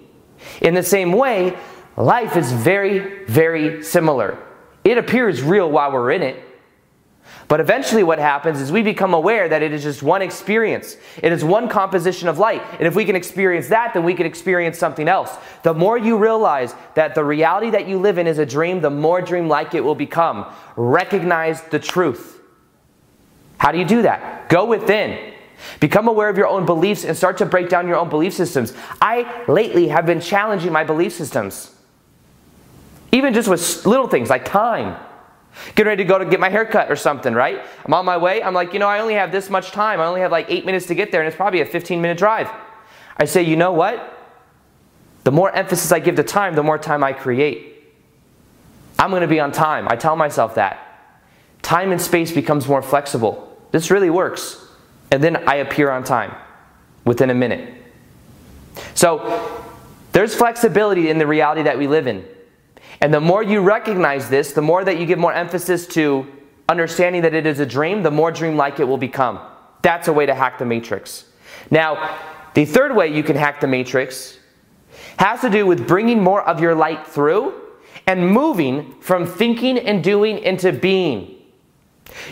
In 0.61 0.75
the 0.75 0.83
same 0.83 1.13
way, 1.13 1.57
life 1.97 2.37
is 2.37 2.53
very, 2.53 3.25
very 3.27 3.83
similar. 3.83 4.39
It 4.85 4.99
appears 4.99 5.43
real 5.43 5.71
while 5.71 5.93
we're 5.93 6.13
in 6.13 6.23
it, 6.23 6.43
but 7.49 7.61
eventually, 7.61 8.03
what 8.03 8.19
happens 8.19 8.61
is 8.61 8.71
we 8.71 8.83
become 8.83 9.15
aware 9.15 9.49
that 9.49 9.63
it 9.63 9.73
is 9.73 9.83
just 9.83 10.03
one 10.03 10.21
experience. 10.21 10.99
It 11.23 11.33
is 11.33 11.43
one 11.43 11.69
composition 11.69 12.29
of 12.29 12.39
light. 12.39 12.63
And 12.73 12.87
if 12.87 12.95
we 12.95 13.07
can 13.07 13.17
experience 13.17 13.69
that, 13.69 13.95
then 13.95 14.05
we 14.05 14.13
can 14.13 14.27
experience 14.27 14.79
something 14.79 15.09
else. 15.09 15.35
The 15.63 15.73
more 15.73 15.97
you 15.97 16.19
realize 16.19 16.75
that 16.95 17.15
the 17.15 17.25
reality 17.25 17.71
that 17.71 17.89
you 17.89 17.99
live 17.99 18.19
in 18.19 18.27
is 18.27 18.39
a 18.39 18.45
dream, 18.45 18.83
the 18.83 18.91
more 18.91 19.23
dreamlike 19.23 19.75
it 19.75 19.83
will 19.83 19.95
become. 19.95 20.45
Recognize 20.77 21.63
the 21.63 21.79
truth. 21.79 22.39
How 23.57 23.73
do 23.73 23.79
you 23.79 23.87
do 23.87 24.03
that? 24.03 24.51
Go 24.51 24.67
within. 24.67 25.33
Become 25.81 26.09
aware 26.09 26.29
of 26.29 26.37
your 26.37 26.47
own 26.47 26.67
beliefs 26.67 27.05
and 27.05 27.17
start 27.17 27.39
to 27.39 27.47
break 27.47 27.69
down 27.69 27.87
your 27.87 27.97
own 27.97 28.09
belief 28.09 28.35
systems. 28.35 28.73
I 29.01 29.45
lately 29.49 29.89
have 29.89 30.07
been 30.07 30.21
challenging 30.21 30.73
my 30.73 30.85
belief 30.85 31.13
systems. 31.13 31.75
Even 33.13 33.35
just 33.35 33.49
with 33.49 33.87
little 33.87 34.09
things 34.09 34.31
like 34.31 34.45
time. 34.45 34.97
Getting 35.75 35.87
ready 35.87 36.05
to 36.05 36.09
go 36.09 36.19
to 36.19 36.25
get 36.25 36.41
my 36.41 36.51
hair 36.51 36.65
cut 36.65 36.91
or 36.91 36.97
something, 36.97 37.35
right? 37.35 37.61
I'm 37.85 37.95
on 37.95 38.05
my 38.05 38.17
way. 38.17 38.43
I'm 38.43 38.55
like, 38.55 38.73
you 38.73 38.79
know, 38.79 38.87
I 38.87 39.01
only 39.01 39.15
have 39.15 39.33
this 39.33 39.51
much 39.51 39.73
time. 39.73 40.01
I 40.01 40.07
only 40.07 40.21
have 40.21 40.31
like 40.31 40.47
eight 40.49 40.65
minutes 40.65 40.87
to 40.87 40.95
get 40.95 41.11
there, 41.11 41.21
and 41.21 41.29
it's 41.29 41.37
probably 41.37 41.61
a 41.61 41.67
15 41.67 42.01
minute 42.01 42.19
drive. 42.19 42.51
I 43.17 43.25
say, 43.25 43.43
you 43.43 43.57
know 43.57 43.73
what? 43.73 44.17
The 45.25 45.33
more 45.33 45.51
emphasis 45.51 45.91
I 45.91 45.99
give 45.99 46.17
to 46.17 46.23
time, 46.23 46.55
the 46.55 46.63
more 46.63 46.79
time 46.79 47.03
I 47.03 47.13
create. 47.13 47.85
I'm 48.99 49.11
going 49.11 49.23
to 49.23 49.29
be 49.29 49.41
on 49.41 49.53
time. 49.53 49.89
I 49.89 49.97
tell 49.97 50.17
myself 50.17 50.55
that. 50.55 50.85
Time 51.63 51.93
and 51.93 52.01
space 52.01 52.33
becomes 52.33 52.69
more 52.69 52.83
flexible. 52.83 53.57
This 53.71 53.91
really 53.91 54.11
works. 54.11 54.65
And 55.11 55.23
then 55.23 55.49
I 55.49 55.57
appear 55.57 55.91
on 55.91 56.05
time 56.05 56.35
within 57.05 57.31
a 57.31 57.35
minute. 57.35 57.75
So 58.95 59.65
there's 60.13 60.35
flexibility 60.35 61.11
in 61.11 61.19
the 61.19 61.27
reality 61.27 61.63
that 61.63 61.79
we 61.79 61.87
live 61.87 62.07
in. 62.07 62.27
And 63.01 63.15
the 63.15 63.21
more 63.21 63.43
you 63.43 63.61
recognize 63.61 64.29
this, 64.29 64.53
the 64.53 64.63
more 64.63 64.85
that 64.85 64.99
you 64.99 65.07
give 65.07 65.19
more 65.19 65.33
emphasis 65.33 65.87
to 65.89 66.27
understanding 66.69 67.23
that 67.23 67.35
it 67.35 67.47
is 67.47 67.61
a 67.61 67.67
dream, 67.67 68.03
the 68.03 68.11
more 68.11 68.31
dreamlike 68.31 68.81
it 68.81 68.85
will 68.85 68.99
become. 68.99 69.41
That's 69.83 70.09
a 70.09 70.13
way 70.13 70.27
to 70.27 70.35
hack 70.35 70.59
the 70.59 70.65
matrix. 70.65 71.25
Now, 71.71 72.19
the 72.55 72.65
third 72.65 72.95
way 72.95 73.15
you 73.15 73.23
can 73.23 73.37
hack 73.37 73.61
the 73.61 73.67
matrix 73.67 74.39
has 75.19 75.41
to 75.41 75.51
do 75.51 75.67
with 75.67 75.87
bringing 75.87 76.23
more 76.23 76.43
of 76.43 76.61
your 76.61 76.75
light 76.75 77.07
through 77.07 77.55
and 78.07 78.29
moving 78.29 78.95
from 79.01 79.27
thinking 79.27 79.79
and 79.79 80.03
doing 80.03 80.39
into 80.39 80.73
being. 80.73 81.37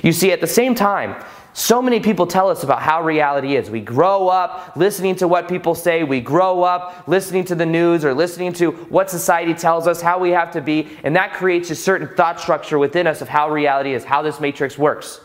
You 0.03 0.13
see, 0.13 0.33
at 0.33 0.41
the 0.41 0.47
same 0.47 0.75
time, 0.75 1.23
so 1.59 1.81
many 1.81 2.01
people 2.01 2.27
tell 2.27 2.51
us 2.51 2.65
about 2.65 2.83
how 2.83 3.03
reality 3.03 3.57
is. 3.57 3.71
We 3.71 3.81
grow 3.81 4.29
up 4.29 4.77
listening 4.77 5.17
to 5.17 5.27
what 5.27 5.49
people 5.49 5.75
say. 5.75 6.05
We 6.05 6.21
grow 6.21 6.63
up 6.63 7.09
listening 7.09 7.47
to 7.47 7.55
the 7.55 7.65
news 7.65 8.05
or 8.05 8.13
listening 8.13 8.53
to 8.55 8.73
what 8.73 9.09
society 9.09 9.55
tells 9.55 9.87
us, 9.87 10.03
how 10.03 10.19
we 10.19 10.33
have 10.33 10.51
to 10.51 10.61
be, 10.61 10.87
and 11.03 11.17
that 11.17 11.33
creates 11.33 11.71
a 11.71 11.75
certain 11.75 12.15
thought 12.15 12.41
structure 12.41 12.79
within 12.79 13.07
us 13.07 13.23
of 13.23 13.31
how 13.31 13.49
reality 13.49 13.95
is, 13.95 14.05
how 14.05 14.21
this 14.21 14.39
matrix 14.39 14.77
works. 14.77 15.19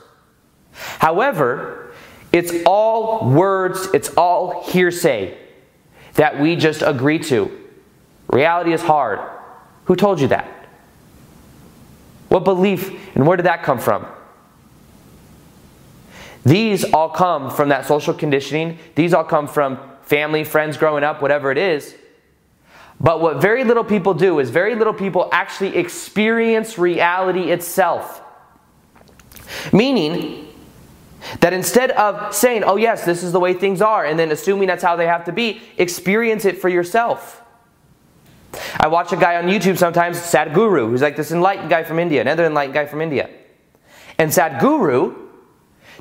However, 0.72 1.92
it's 2.32 2.54
all 2.66 3.30
words, 3.30 3.90
it's 3.94 4.08
all 4.16 4.64
hearsay 4.70 5.38
that 6.14 6.40
we 6.40 6.56
just 6.56 6.82
agree 6.82 7.20
to. 7.20 7.52
Reality 8.30 8.72
is 8.72 8.82
hard. 8.82 9.20
Who 9.84 9.98
told 9.98 10.22
you 10.22 10.30
that? 10.30 10.50
What 12.30 12.46
belief 12.46 13.16
and 13.16 13.28
where 13.28 13.36
did 13.36 13.48
that 13.48 13.64
come 13.64 13.80
from? 13.80 14.08
These 16.46 16.92
all 16.94 17.10
come 17.10 17.50
from 17.50 17.70
that 17.70 17.86
social 17.86 18.14
conditioning. 18.14 18.80
These 18.96 19.14
all 19.14 19.24
come 19.24 19.48
from 19.48 19.80
family, 20.04 20.44
friends 20.44 20.78
growing 20.78 21.04
up, 21.04 21.22
whatever 21.22 21.52
it 21.52 21.58
is. 21.58 21.96
But 23.00 23.22
what 23.22 23.42
very 23.42 23.64
little 23.64 23.84
people 23.84 24.14
do 24.14 24.40
is 24.40 24.50
very 24.50 24.76
little 24.76 24.94
people 24.94 25.30
actually 25.32 25.78
experience 25.78 26.78
reality 26.78 27.52
itself. 27.52 28.22
Meaning 29.74 30.48
that 31.40 31.54
instead 31.54 31.92
of 31.92 32.34
saying, 32.34 32.64
oh, 32.64 32.76
yes, 32.76 33.06
this 33.06 33.24
is 33.24 33.32
the 33.32 33.40
way 33.40 33.54
things 33.54 33.82
are, 33.82 34.06
and 34.06 34.20
then 34.20 34.32
assuming 34.32 34.68
that's 34.68 34.84
how 34.84 34.96
they 34.96 35.08
have 35.08 35.26
to 35.26 35.32
be, 35.32 35.62
experience 35.78 36.46
it 36.46 36.60
for 36.60 36.70
yourself. 36.70 37.42
I 38.80 38.88
watch 38.88 39.14
a 39.14 39.18
guy 39.18 39.38
on 39.38 39.46
YouTube 39.46 39.78
sometimes, 39.78 40.18
Sadhguru, 40.18 40.90
who's 40.90 41.02
like 41.02 41.16
this 41.16 41.32
enlightened 41.32 41.70
guy 41.70 41.84
from 41.84 42.00
India, 42.00 42.22
another 42.22 42.46
enlightened 42.46 42.74
guy 42.74 42.86
from 42.86 43.02
India. 43.02 43.30
And 44.18 44.30
Sadhguru 44.30 45.31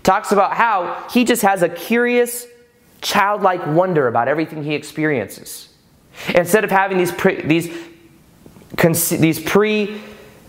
talks 0.02 0.32
about 0.32 0.54
how 0.54 1.06
he 1.10 1.24
just 1.24 1.42
has 1.42 1.62
a 1.62 1.68
curious, 1.68 2.46
childlike 3.00 3.66
wonder 3.66 4.08
about 4.08 4.28
everything 4.28 4.64
he 4.64 4.74
experiences. 4.74 5.68
Instead 6.34 6.64
of 6.64 6.70
having 6.70 6.98
these 6.98 7.12
pre, 7.12 7.42
these 7.42 7.74
these 9.18 9.40
pre 9.40 10.00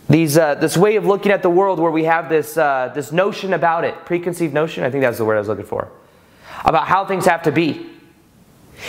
these 0.09 0.37
uh, 0.37 0.55
this 0.55 0.75
way 0.75 0.97
of 0.97 1.05
looking 1.05 1.31
at 1.31 1.41
the 1.41 1.49
world 1.49 1.79
where 1.79 1.91
we 1.91 2.03
have 2.03 2.29
this 2.29 2.57
uh, 2.57 2.91
this 2.93 3.11
notion 3.11 3.53
about 3.53 3.83
it, 3.83 4.05
preconceived 4.05 4.53
notion. 4.53 4.83
I 4.83 4.89
think 4.89 5.01
that's 5.01 5.17
the 5.17 5.25
word 5.25 5.35
I 5.35 5.39
was 5.39 5.47
looking 5.47 5.65
for 5.65 5.89
about 6.65 6.87
how 6.87 7.05
things 7.05 7.25
have 7.25 7.43
to 7.43 7.51
be. 7.51 7.87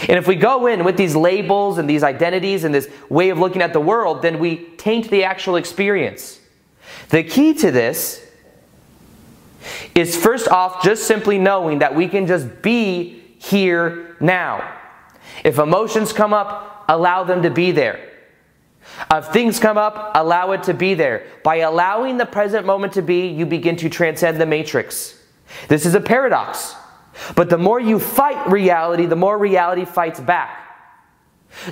And 0.09 0.19
if 0.19 0.27
we 0.27 0.37
go 0.37 0.67
in 0.67 0.85
with 0.85 0.97
these 0.97 1.15
labels 1.15 1.79
and 1.79 1.89
these 1.89 2.03
identities 2.03 2.65
and 2.65 2.75
this 2.75 2.89
way 3.09 3.29
of 3.29 3.39
looking 3.39 3.63
at 3.63 3.73
the 3.73 3.81
world, 3.81 4.23
then 4.23 4.39
we 4.39 4.57
taint 4.77 5.11
the 5.11 5.25
actual 5.25 5.57
experience. 5.57 6.41
The 7.11 7.23
key 7.23 7.55
to 7.55 7.71
this 7.71 8.22
is 9.95 10.17
first 10.17 10.49
off 10.49 10.83
just 10.83 11.07
simply 11.07 11.39
knowing 11.39 11.81
that 11.81 11.95
we 11.95 12.09
can 12.09 12.27
just 12.27 12.63
be 12.63 13.23
here 13.39 14.17
now. 14.21 14.79
If 15.45 15.59
emotions 15.59 16.13
come 16.13 16.33
up, 16.33 16.85
allow 16.89 17.25
them 17.25 17.43
to 17.43 17.51
be 17.51 17.73
there. 17.73 18.09
If 19.11 19.27
things 19.29 19.59
come 19.59 19.79
up, 19.79 20.13
allow 20.15 20.53
it 20.53 20.65
to 20.65 20.75
be 20.75 20.95
there. 20.95 21.27
By 21.43 21.57
allowing 21.57 22.19
the 22.19 22.27
present 22.27 22.67
moment 22.67 22.93
to 22.95 23.03
be, 23.03 23.29
you 23.29 23.47
begin 23.47 23.77
to 23.77 23.89
transcend 23.89 24.41
the 24.41 24.47
matrix. 24.47 25.19
This 25.69 25.87
is 25.87 25.95
a 25.95 26.01
paradox. 26.01 26.75
But 27.35 27.51
the 27.51 27.59
more 27.59 27.79
you 27.79 27.99
fight 27.99 28.51
reality, 28.51 29.07
the 29.07 29.17
more 29.17 29.39
reality 29.39 29.85
fights 29.85 30.21
back. 30.21 30.72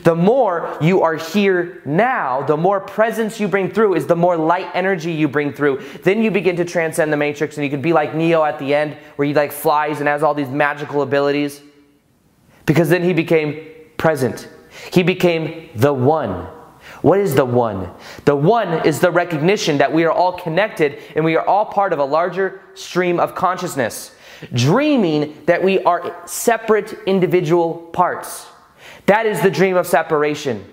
The 0.02 0.14
more 0.14 0.76
you 0.80 1.02
are 1.02 1.16
here 1.16 1.82
now, 1.84 2.42
the 2.42 2.56
more 2.56 2.80
presence 2.80 3.40
you 3.40 3.48
bring 3.48 3.70
through 3.70 3.94
is 3.94 4.06
the 4.06 4.16
more 4.16 4.36
light 4.36 4.70
energy 4.74 5.12
you 5.12 5.26
bring 5.26 5.52
through. 5.52 5.82
Then 6.02 6.22
you 6.22 6.30
begin 6.30 6.56
to 6.56 6.64
transcend 6.64 7.12
the 7.12 7.16
matrix 7.16 7.56
and 7.56 7.64
you 7.64 7.70
can 7.70 7.82
be 7.82 7.92
like 7.92 8.14
Neo 8.14 8.44
at 8.44 8.58
the 8.58 8.74
end 8.74 8.96
where 9.16 9.26
he 9.26 9.34
like 9.34 9.52
flies 9.52 9.98
and 9.98 10.08
has 10.08 10.22
all 10.22 10.34
these 10.34 10.48
magical 10.48 11.02
abilities. 11.02 11.60
Because 12.66 12.88
then 12.88 13.02
he 13.02 13.12
became 13.12 13.66
present. 13.96 14.48
He 14.92 15.02
became 15.02 15.70
the 15.74 15.92
one. 15.92 16.46
What 17.02 17.18
is 17.18 17.34
the 17.34 17.44
one? 17.44 17.90
The 18.26 18.36
one 18.36 18.86
is 18.86 19.00
the 19.00 19.10
recognition 19.10 19.78
that 19.78 19.92
we 19.92 20.04
are 20.04 20.12
all 20.12 20.32
connected 20.32 20.98
and 21.16 21.24
we 21.24 21.36
are 21.36 21.46
all 21.46 21.64
part 21.64 21.92
of 21.92 21.98
a 21.98 22.04
larger 22.04 22.60
stream 22.74 23.18
of 23.18 23.34
consciousness. 23.34 24.14
Dreaming 24.52 25.42
that 25.46 25.64
we 25.64 25.80
are 25.80 26.22
separate 26.26 26.92
individual 27.06 27.74
parts. 27.92 28.46
That 29.11 29.27
is 29.27 29.42
the 29.42 29.51
dream 29.51 29.77
of 29.77 29.88
separation. 29.88 30.64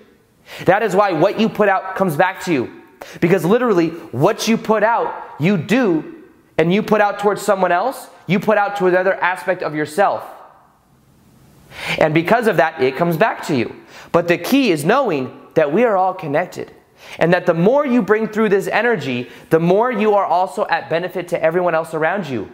That 0.65 0.83
is 0.83 0.95
why 0.95 1.11
what 1.11 1.39
you 1.39 1.49
put 1.49 1.69
out 1.69 1.95
comes 1.95 2.15
back 2.15 2.43
to 2.43 2.53
you. 2.53 2.83
Because 3.19 3.43
literally, 3.43 3.89
what 4.11 4.47
you 4.47 4.57
put 4.59 4.83
out, 4.83 5.11
you 5.39 5.57
do, 5.57 6.23
and 6.59 6.71
you 6.71 6.83
put 6.83 7.01
out 7.01 7.17
towards 7.17 7.41
someone 7.41 7.71
else, 7.71 8.05
you 8.27 8.39
put 8.39 8.59
out 8.59 8.75
to 8.75 8.85
another 8.85 9.15
aspect 9.15 9.63
of 9.63 9.73
yourself. 9.73 10.23
And 11.97 12.13
because 12.13 12.45
of 12.45 12.57
that, 12.57 12.79
it 12.79 12.95
comes 12.95 13.17
back 13.17 13.41
to 13.47 13.55
you. 13.55 13.75
But 14.11 14.27
the 14.27 14.37
key 14.37 14.69
is 14.69 14.85
knowing 14.85 15.35
that 15.55 15.73
we 15.73 15.83
are 15.83 15.97
all 15.97 16.13
connected. 16.13 16.71
And 17.17 17.33
that 17.33 17.47
the 17.47 17.55
more 17.55 17.87
you 17.87 18.03
bring 18.03 18.27
through 18.27 18.49
this 18.49 18.67
energy, 18.67 19.31
the 19.49 19.59
more 19.59 19.91
you 19.91 20.13
are 20.13 20.25
also 20.25 20.67
at 20.67 20.91
benefit 20.91 21.27
to 21.29 21.43
everyone 21.43 21.73
else 21.73 21.95
around 21.95 22.27
you. 22.27 22.51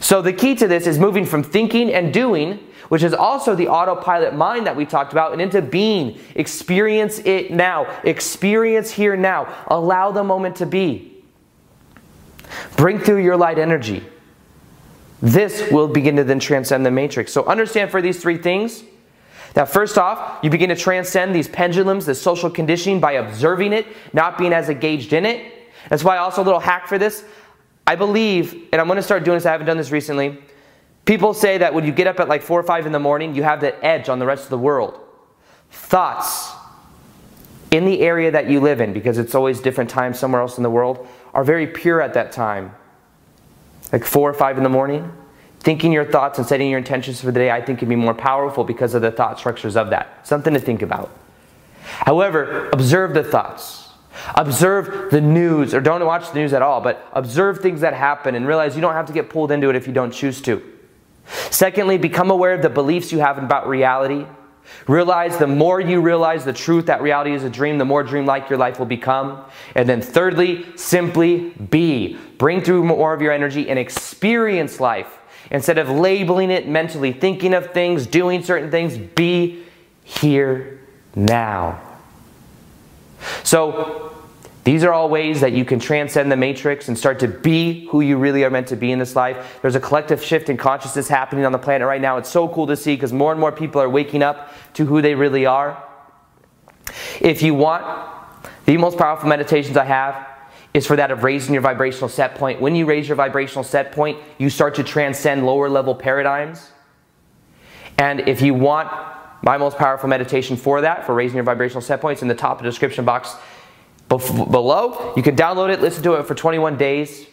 So 0.00 0.22
the 0.22 0.32
key 0.32 0.54
to 0.56 0.66
this 0.66 0.86
is 0.86 0.98
moving 0.98 1.24
from 1.26 1.42
thinking 1.42 1.92
and 1.92 2.12
doing, 2.12 2.60
which 2.88 3.02
is 3.02 3.12
also 3.12 3.54
the 3.54 3.68
autopilot 3.68 4.34
mind 4.34 4.66
that 4.66 4.76
we 4.76 4.86
talked 4.86 5.12
about, 5.12 5.32
and 5.32 5.40
into 5.40 5.62
being. 5.62 6.18
Experience 6.34 7.18
it 7.20 7.50
now. 7.50 8.00
Experience 8.04 8.90
here 8.90 9.16
now. 9.16 9.52
Allow 9.66 10.12
the 10.12 10.24
moment 10.24 10.56
to 10.56 10.66
be. 10.66 11.12
Bring 12.76 12.98
through 12.98 13.22
your 13.22 13.36
light 13.36 13.58
energy. 13.58 14.04
This 15.22 15.70
will 15.70 15.88
begin 15.88 16.16
to 16.16 16.24
then 16.24 16.38
transcend 16.38 16.84
the 16.84 16.90
matrix. 16.90 17.32
So 17.32 17.44
understand 17.46 17.90
for 17.90 18.02
these 18.02 18.20
three 18.20 18.38
things 18.38 18.84
that 19.54 19.70
first 19.70 19.96
off, 19.96 20.38
you 20.44 20.50
begin 20.50 20.68
to 20.68 20.76
transcend 20.76 21.34
these 21.34 21.48
pendulums, 21.48 22.04
this 22.04 22.20
social 22.20 22.50
conditioning 22.50 23.00
by 23.00 23.12
observing 23.12 23.72
it, 23.72 23.86
not 24.12 24.36
being 24.36 24.52
as 24.52 24.68
engaged 24.68 25.14
in 25.14 25.24
it. 25.24 25.52
That's 25.88 26.04
why 26.04 26.18
also 26.18 26.42
a 26.42 26.44
little 26.44 26.60
hack 26.60 26.86
for 26.86 26.98
this. 26.98 27.24
I 27.86 27.94
believe, 27.94 28.68
and 28.72 28.80
I'm 28.80 28.86
going 28.86 28.96
to 28.96 29.02
start 29.02 29.24
doing 29.24 29.36
this, 29.36 29.46
I 29.46 29.52
haven't 29.52 29.66
done 29.66 29.76
this 29.76 29.90
recently. 29.90 30.38
People 31.04 31.34
say 31.34 31.58
that 31.58 31.72
when 31.72 31.84
you 31.84 31.92
get 31.92 32.06
up 32.08 32.18
at 32.18 32.28
like 32.28 32.42
4 32.42 32.58
or 32.58 32.62
5 32.62 32.86
in 32.86 32.92
the 32.92 32.98
morning, 32.98 33.34
you 33.34 33.44
have 33.44 33.60
that 33.60 33.78
edge 33.82 34.08
on 34.08 34.18
the 34.18 34.26
rest 34.26 34.44
of 34.44 34.50
the 34.50 34.58
world. 34.58 34.98
Thoughts 35.70 36.52
in 37.70 37.84
the 37.84 38.00
area 38.00 38.30
that 38.30 38.48
you 38.48 38.60
live 38.60 38.80
in, 38.80 38.92
because 38.92 39.18
it's 39.18 39.34
always 39.34 39.60
different 39.60 39.90
times 39.90 40.18
somewhere 40.18 40.40
else 40.40 40.56
in 40.56 40.62
the 40.62 40.70
world, 40.70 41.06
are 41.32 41.44
very 41.44 41.66
pure 41.66 42.00
at 42.00 42.14
that 42.14 42.32
time. 42.32 42.74
Like 43.92 44.04
4 44.04 44.30
or 44.30 44.34
5 44.34 44.56
in 44.56 44.64
the 44.64 44.68
morning. 44.68 45.12
Thinking 45.60 45.92
your 45.92 46.04
thoughts 46.04 46.38
and 46.38 46.46
setting 46.46 46.70
your 46.70 46.78
intentions 46.78 47.20
for 47.20 47.26
the 47.26 47.32
day, 47.32 47.50
I 47.50 47.60
think, 47.60 47.80
can 47.80 47.88
be 47.88 47.96
more 47.96 48.14
powerful 48.14 48.64
because 48.64 48.94
of 48.94 49.02
the 49.02 49.10
thought 49.10 49.38
structures 49.38 49.76
of 49.76 49.90
that. 49.90 50.26
Something 50.26 50.54
to 50.54 50.60
think 50.60 50.82
about. 50.82 51.10
However, 51.82 52.68
observe 52.70 53.14
the 53.14 53.24
thoughts. 53.24 53.85
Observe 54.34 55.10
the 55.10 55.20
news, 55.20 55.74
or 55.74 55.80
don't 55.80 56.04
watch 56.04 56.30
the 56.32 56.38
news 56.38 56.52
at 56.52 56.62
all, 56.62 56.80
but 56.80 57.06
observe 57.12 57.60
things 57.60 57.80
that 57.80 57.94
happen 57.94 58.34
and 58.34 58.46
realize 58.46 58.74
you 58.74 58.82
don't 58.82 58.94
have 58.94 59.06
to 59.06 59.12
get 59.12 59.30
pulled 59.30 59.52
into 59.52 59.70
it 59.70 59.76
if 59.76 59.86
you 59.86 59.92
don't 59.92 60.12
choose 60.12 60.40
to. 60.42 60.62
Secondly, 61.50 61.98
become 61.98 62.30
aware 62.30 62.52
of 62.52 62.62
the 62.62 62.70
beliefs 62.70 63.12
you 63.12 63.18
have 63.18 63.38
about 63.38 63.68
reality. 63.68 64.26
Realize 64.88 65.36
the 65.38 65.46
more 65.46 65.80
you 65.80 66.00
realize 66.00 66.44
the 66.44 66.52
truth 66.52 66.86
that 66.86 67.02
reality 67.02 67.32
is 67.32 67.44
a 67.44 67.50
dream, 67.50 67.78
the 67.78 67.84
more 67.84 68.02
dreamlike 68.02 68.48
your 68.48 68.58
life 68.58 68.78
will 68.78 68.86
become. 68.86 69.44
And 69.74 69.88
then 69.88 70.00
thirdly, 70.00 70.66
simply 70.76 71.50
be. 71.50 72.18
Bring 72.38 72.60
through 72.60 72.84
more 72.84 73.12
of 73.12 73.22
your 73.22 73.32
energy 73.32 73.68
and 73.68 73.78
experience 73.78 74.80
life. 74.80 75.18
Instead 75.50 75.78
of 75.78 75.88
labeling 75.88 76.50
it 76.50 76.66
mentally, 76.66 77.12
thinking 77.12 77.54
of 77.54 77.72
things, 77.72 78.06
doing 78.06 78.42
certain 78.42 78.70
things, 78.70 78.98
be 78.98 79.62
here 80.02 80.80
now. 81.14 81.85
So, 83.42 84.12
these 84.66 84.82
are 84.82 84.92
all 84.92 85.08
ways 85.08 85.42
that 85.42 85.52
you 85.52 85.64
can 85.64 85.78
transcend 85.78 86.32
the 86.32 86.36
matrix 86.36 86.88
and 86.88 86.98
start 86.98 87.20
to 87.20 87.28
be 87.28 87.86
who 87.86 88.00
you 88.00 88.16
really 88.16 88.42
are 88.42 88.50
meant 88.50 88.66
to 88.66 88.74
be 88.74 88.90
in 88.90 88.98
this 88.98 89.14
life. 89.14 89.60
There's 89.62 89.76
a 89.76 89.80
collective 89.80 90.20
shift 90.20 90.48
in 90.48 90.56
consciousness 90.56 91.06
happening 91.06 91.44
on 91.44 91.52
the 91.52 91.58
planet 91.58 91.86
right 91.86 92.00
now. 92.00 92.16
It's 92.16 92.28
so 92.28 92.48
cool 92.48 92.66
to 92.66 92.76
see 92.76 92.96
because 92.96 93.12
more 93.12 93.30
and 93.30 93.40
more 93.40 93.52
people 93.52 93.80
are 93.80 93.88
waking 93.88 94.24
up 94.24 94.52
to 94.74 94.84
who 94.84 95.00
they 95.00 95.14
really 95.14 95.46
are. 95.46 95.80
If 97.20 97.42
you 97.42 97.54
want, 97.54 97.84
the 98.64 98.76
most 98.76 98.98
powerful 98.98 99.28
meditations 99.28 99.76
I 99.76 99.84
have 99.84 100.26
is 100.74 100.84
for 100.84 100.96
that 100.96 101.12
of 101.12 101.22
raising 101.22 101.54
your 101.54 101.62
vibrational 101.62 102.08
set 102.08 102.34
point. 102.34 102.60
When 102.60 102.74
you 102.74 102.86
raise 102.86 103.06
your 103.06 103.14
vibrational 103.14 103.62
set 103.62 103.92
point, 103.92 104.18
you 104.36 104.50
start 104.50 104.74
to 104.74 104.82
transcend 104.82 105.46
lower 105.46 105.68
level 105.68 105.94
paradigms. 105.94 106.72
And 107.98 108.28
if 108.28 108.42
you 108.42 108.52
want 108.52 108.90
my 109.46 109.56
most 109.56 109.78
powerful 109.78 110.08
meditation 110.08 110.56
for 110.56 110.80
that, 110.80 111.06
for 111.06 111.14
raising 111.14 111.36
your 111.36 111.44
vibrational 111.44 111.80
set 111.80 112.00
points, 112.00 112.20
in 112.20 112.26
the 112.26 112.34
top 112.34 112.58
of 112.58 112.64
the 112.64 112.68
description 112.68 113.04
box 113.04 113.36
below. 114.08 115.14
You 115.16 115.22
can 115.22 115.36
download 115.36 115.72
it, 115.72 115.80
listen 115.80 116.02
to 116.02 116.14
it 116.14 116.26
for 116.26 116.34
21 116.34 116.76
days, 116.76 117.26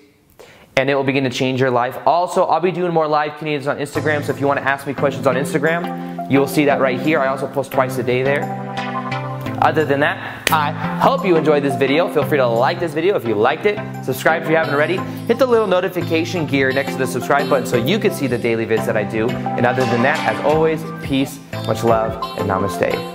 and 0.78 0.92
it 0.92 0.96
will 0.96 1.04
begin 1.04 1.24
to 1.24 1.32
change 1.32 1.60
your 1.60 1.72
life. 1.72 1.98
Also, 2.06 2.44
I'll 2.44 2.60
be 2.60 2.72
doing 2.72 2.94
more 2.94 3.08
live 3.08 3.40
Q&As 3.40 3.68
on 3.68 3.80
Instagram, 3.80 4.24
so 4.24 4.32
if 4.32 4.40
you 4.40 4.46
want 4.46 4.60
to 4.60 4.64
ask 4.64 4.86
me 4.86 4.94
questions 4.94 5.26
on 5.26 5.36
Instagram, 5.36 6.30
you 6.30 6.38
will 6.40 6.48
see 6.48 6.66
that 6.66 6.80
right 6.80 7.02
here. 7.02 7.20
I 7.20 7.28
also 7.28 7.48
post 7.48 7.72
twice 7.72 7.98
a 7.98 8.04
day 8.04 8.22
there. 8.22 8.44
Other 9.64 9.84
than 9.84 10.02
that, 10.02 10.52
I 10.52 10.72
hope 11.00 11.26
you 11.26 11.36
enjoyed 11.36 11.64
this 11.64 11.76
video. 11.76 12.14
Feel 12.14 12.26
free 12.26 12.38
to 12.38 12.46
like 12.46 12.80
this 12.80 12.94
video 12.94 13.16
if 13.16 13.26
you 13.26 13.34
liked 13.34 13.66
it. 13.66 13.80
Subscribe 14.04 14.44
if 14.44 14.50
you 14.50 14.56
haven't 14.56 14.74
already. 14.74 14.98
Hit 15.26 15.40
the 15.40 15.48
little 15.48 15.68
notification 15.68 16.46
gear 16.46 16.72
next 16.72 16.92
to 16.92 16.98
the 17.00 17.08
subscribe 17.08 17.50
button 17.50 17.66
so 17.66 17.78
you 17.78 17.98
can 17.98 18.12
see 18.12 18.28
the 18.28 18.38
daily 18.38 18.66
vids 18.68 18.86
that 18.86 18.98
I 18.98 19.04
do. 19.04 19.30
And 19.30 19.66
other 19.66 19.86
than 19.86 20.04
that, 20.04 20.20
as 20.28 20.46
always, 20.46 20.84
peace, 21.02 21.40
much 21.68 21.84
love, 21.84 22.14
and 22.38 22.50
namaste. 22.50 23.12